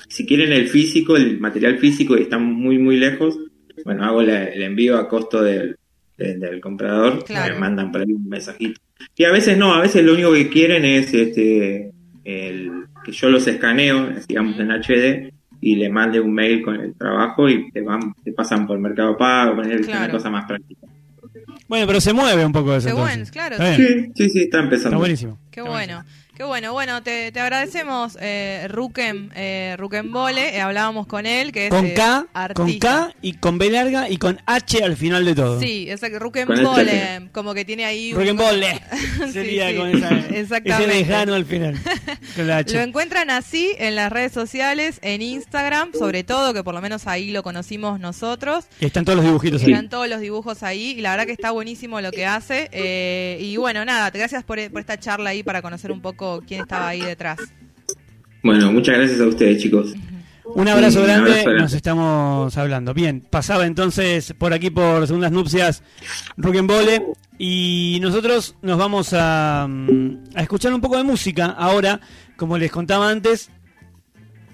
si 0.10 0.26
quieren 0.26 0.52
el 0.52 0.68
físico, 0.68 1.16
el 1.16 1.40
material 1.40 1.78
físico 1.78 2.18
y 2.18 2.24
están 2.24 2.44
muy, 2.44 2.78
muy 2.78 2.98
lejos, 2.98 3.40
bueno, 3.86 4.04
hago 4.04 4.22
la- 4.22 4.44
el 4.46 4.64
envío 4.64 4.98
a 4.98 5.08
costo 5.08 5.42
del, 5.42 5.78
del, 6.18 6.40
del 6.40 6.62
comprador, 6.62 7.24
Claro. 7.26 7.56
me 7.56 7.60
mandan 7.62 7.92
por 7.92 8.02
ahí 8.02 8.14
un 8.14 8.28
mensajito. 8.28 8.80
Y 9.16 9.26
a 9.26 9.32
veces 9.32 9.58
no, 9.58 9.74
a 9.74 9.82
veces 9.82 10.04
lo 10.04 10.14
único 10.14 10.34
que 10.34 10.50
quieren 10.50 10.86
es 10.86 11.14
este 11.14 11.92
el, 12.24 12.72
que 13.04 13.12
yo 13.12 13.30
los 13.30 13.46
escaneo, 13.48 14.10
digamos, 14.28 14.58
en 14.60 14.72
HD 14.72 15.34
y 15.60 15.76
le 15.76 15.90
mande 15.90 16.20
un 16.20 16.34
mail 16.34 16.62
con 16.62 16.76
el 16.80 16.94
trabajo 16.96 17.50
y 17.50 17.70
te 17.72 17.82
van 17.82 18.14
te 18.24 18.32
pasan 18.34 18.66
por 18.68 18.80
Mercado 18.80 19.18
Pago, 19.18 19.56
poner 19.56 19.82
una 19.82 20.10
cosa 20.10 20.30
más 20.30 20.46
práctica. 20.46 20.88
Bueno, 21.68 21.88
pero 21.88 22.02
se 22.02 22.14
mueve 22.14 22.46
un 22.46 22.52
poco 22.52 22.76
eso. 22.76 22.88
Qué 22.88 22.94
bueno, 22.94 23.24
claro. 23.32 23.56
Sí, 23.76 24.12
sí, 24.16 24.30
sí, 24.30 24.40
está 24.44 24.60
empezando. 24.60 24.90
Está 24.90 24.98
buenísimo. 24.98 25.40
Qué 25.50 25.62
Está 25.62 25.72
bueno, 25.72 26.04
qué 26.36 26.44
bueno. 26.44 26.74
Bueno, 26.74 27.04
te, 27.04 27.32
te 27.32 27.40
agradecemos, 27.40 28.18
eh, 28.20 28.68
Ruken, 28.70 29.32
eh, 29.36 29.76
Ruken 29.78 30.12
Bole. 30.12 30.56
eh, 30.56 30.62
hablábamos 30.62 31.06
con 31.08 31.26
él, 31.26 31.52
que 31.52 31.66
es 31.68 31.70
Con 31.70 31.86
eh, 31.86 31.94
K, 31.94 32.26
con. 32.54 32.80
K 32.80 33.14
y 33.22 33.34
con 33.34 33.58
B 33.58 33.70
larga 33.70 34.10
y 34.10 34.18
con 34.18 34.42
H 34.46 34.84
al 34.84 34.98
final 34.98 35.26
de 35.26 35.36
todo. 35.36 35.60
Sí, 35.60 35.90
exacto. 35.90 36.18
El 36.34 36.64
Bole, 36.66 36.86
cheque. 36.92 37.30
como 37.32 37.54
que 37.54 37.66
tiene 37.66 37.86
ahí. 37.86 38.14
Ball 38.14 38.64
Sí, 39.28 39.32
sería 39.32 39.70
sí, 39.70 39.76
con 39.78 39.90
esa, 39.96 40.10
ese 40.20 40.40
exactamente. 40.40 40.96
lejano 40.96 41.34
al 41.36 41.46
final. 41.46 41.78
Con 42.36 42.48
la 42.48 42.58
H. 42.58 42.74
Lo 42.76 42.82
encuentran 42.82 43.30
así 43.30 43.72
en 43.78 43.96
las 43.96 44.12
redes 44.12 44.32
sociales, 44.32 44.98
en 45.04 45.22
Instagram, 45.22 45.92
sobre 45.94 46.24
todo, 46.24 46.54
que 46.54 46.64
por 46.64 46.74
lo 46.74 46.82
menos 46.82 47.06
ahí 47.06 47.30
lo 47.32 47.44
conocimos 47.44 48.00
nosotros. 48.00 48.66
Y 48.80 48.86
están 48.86 49.06
todos 49.06 49.18
los 49.18 49.26
dibujitos 49.26 49.62
ahí. 49.62 49.72
Están 49.72 49.90
todos 49.90 50.08
los 50.10 50.20
dibujos 50.20 50.64
ahí 50.64 50.96
y 50.98 51.02
la 51.02 51.12
verdad 51.12 51.26
que 51.28 51.32
está 51.34 51.52
buenísimo 51.52 52.02
lo 52.02 52.12
que 52.12 52.26
hace. 52.26 52.70
eh, 52.72 53.38
y 53.40 53.56
bueno, 53.58 53.86
nada, 53.86 54.10
gracias 54.10 54.44
por, 54.44 54.58
por 54.72 54.80
esta 54.82 55.00
charla 55.00 55.30
ahí 55.30 55.44
para 55.44 55.62
conocer 55.62 55.92
un 55.92 56.02
poco 56.02 56.23
quién 56.48 56.62
estaba 56.62 56.90
ahí 56.90 57.02
detrás. 57.02 57.40
Bueno, 58.44 58.72
muchas 58.72 58.98
gracias 58.98 59.20
a 59.22 59.26
ustedes, 59.28 59.62
chicos. 59.62 59.94
Un 60.46 60.68
abrazo 60.68 61.00
Un 61.00 61.06
grande, 61.06 61.30
abrazo 61.32 61.44
grande. 61.46 61.62
nos 61.62 61.74
estamos 61.74 62.58
hablando. 62.58 62.94
Bien, 62.94 63.22
pasaba 63.22 63.66
entonces 63.66 64.34
por 64.38 64.54
aquí 64.54 64.70
por 64.70 65.08
Segundas 65.08 65.32
Nupcias 65.32 65.82
Rock'n'Bole 66.38 67.02
y 67.40 67.98
nosotros 68.02 68.56
nos 68.62 68.78
vamos 68.78 69.14
a, 69.14 69.66
mm, 69.70 70.36
a 70.36 70.42
escuchar 70.42 70.74
un 70.74 70.82
poco 70.82 70.98
de 70.98 71.04
música 71.04 71.46
ahora, 71.48 72.02
como 72.36 72.58
les 72.58 72.72
contaba 72.72 73.10
antes, 73.10 73.50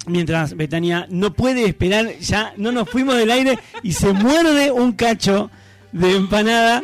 mientras 0.06 0.56
Betania 0.56 1.08
no 1.10 1.34
puede 1.34 1.66
esperar, 1.66 2.18
ya 2.20 2.54
no 2.58 2.72
nos 2.72 2.88
fuimos 2.90 3.18
del 3.18 3.32
aire 3.32 3.58
y 3.82 3.92
se 3.94 4.14
muerde 4.14 4.72
un 4.72 4.92
cacho 4.94 5.50
de 5.92 6.16
empanada. 6.16 6.82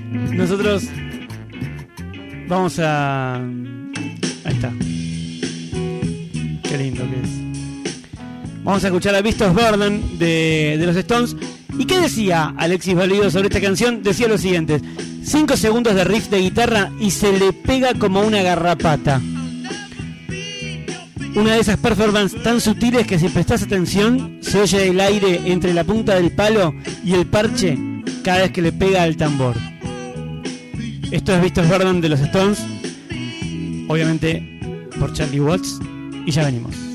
Nosotros 0.00 0.84
vamos 2.48 2.78
a... 2.78 3.36
Ahí 3.36 4.54
está. 4.54 4.72
Qué 6.68 6.78
lindo 6.78 7.04
que 7.04 7.20
es. 7.20 8.64
Vamos 8.64 8.84
a 8.84 8.88
escuchar 8.88 9.14
a 9.14 9.22
Vistos 9.22 9.54
Burden 9.54 10.18
de, 10.18 10.76
de 10.78 10.86
los 10.86 10.96
Stones. 10.96 11.36
¿Y 11.78 11.84
qué 11.84 12.00
decía 12.00 12.54
Alexis 12.56 12.94
Valido 12.94 13.30
sobre 13.30 13.48
esta 13.48 13.60
canción? 13.60 14.02
Decía 14.02 14.28
lo 14.28 14.36
siguiente: 14.36 14.80
5 15.22 15.56
segundos 15.56 15.94
de 15.94 16.04
riff 16.04 16.28
de 16.28 16.40
guitarra 16.40 16.90
y 17.00 17.10
se 17.10 17.38
le 17.38 17.52
pega 17.52 17.94
como 17.94 18.20
una 18.20 18.42
garrapata. 18.42 19.20
Una 21.34 21.54
de 21.54 21.60
esas 21.60 21.76
performances 21.76 22.42
tan 22.42 22.60
sutiles 22.60 23.06
que 23.06 23.18
si 23.18 23.28
prestas 23.28 23.62
atención 23.62 24.38
se 24.40 24.60
oye 24.60 24.88
el 24.88 24.98
aire 25.00 25.42
entre 25.46 25.72
la 25.72 25.84
punta 25.84 26.16
del 26.16 26.32
palo 26.32 26.74
y 27.04 27.14
el 27.14 27.26
parche 27.26 27.78
cada 28.24 28.40
vez 28.40 28.50
que 28.50 28.62
le 28.62 28.72
pega 28.72 29.02
al 29.02 29.16
tambor. 29.16 29.54
Esto 31.10 31.34
es 31.34 31.42
Vistos 31.42 31.66
Burden 31.68 32.02
de 32.02 32.10
los 32.10 32.20
Stones, 32.20 32.58
obviamente 33.88 34.60
por 35.00 35.12
Charlie 35.14 35.40
Watts, 35.40 35.80
y 36.26 36.30
ya 36.30 36.44
venimos. 36.44 36.87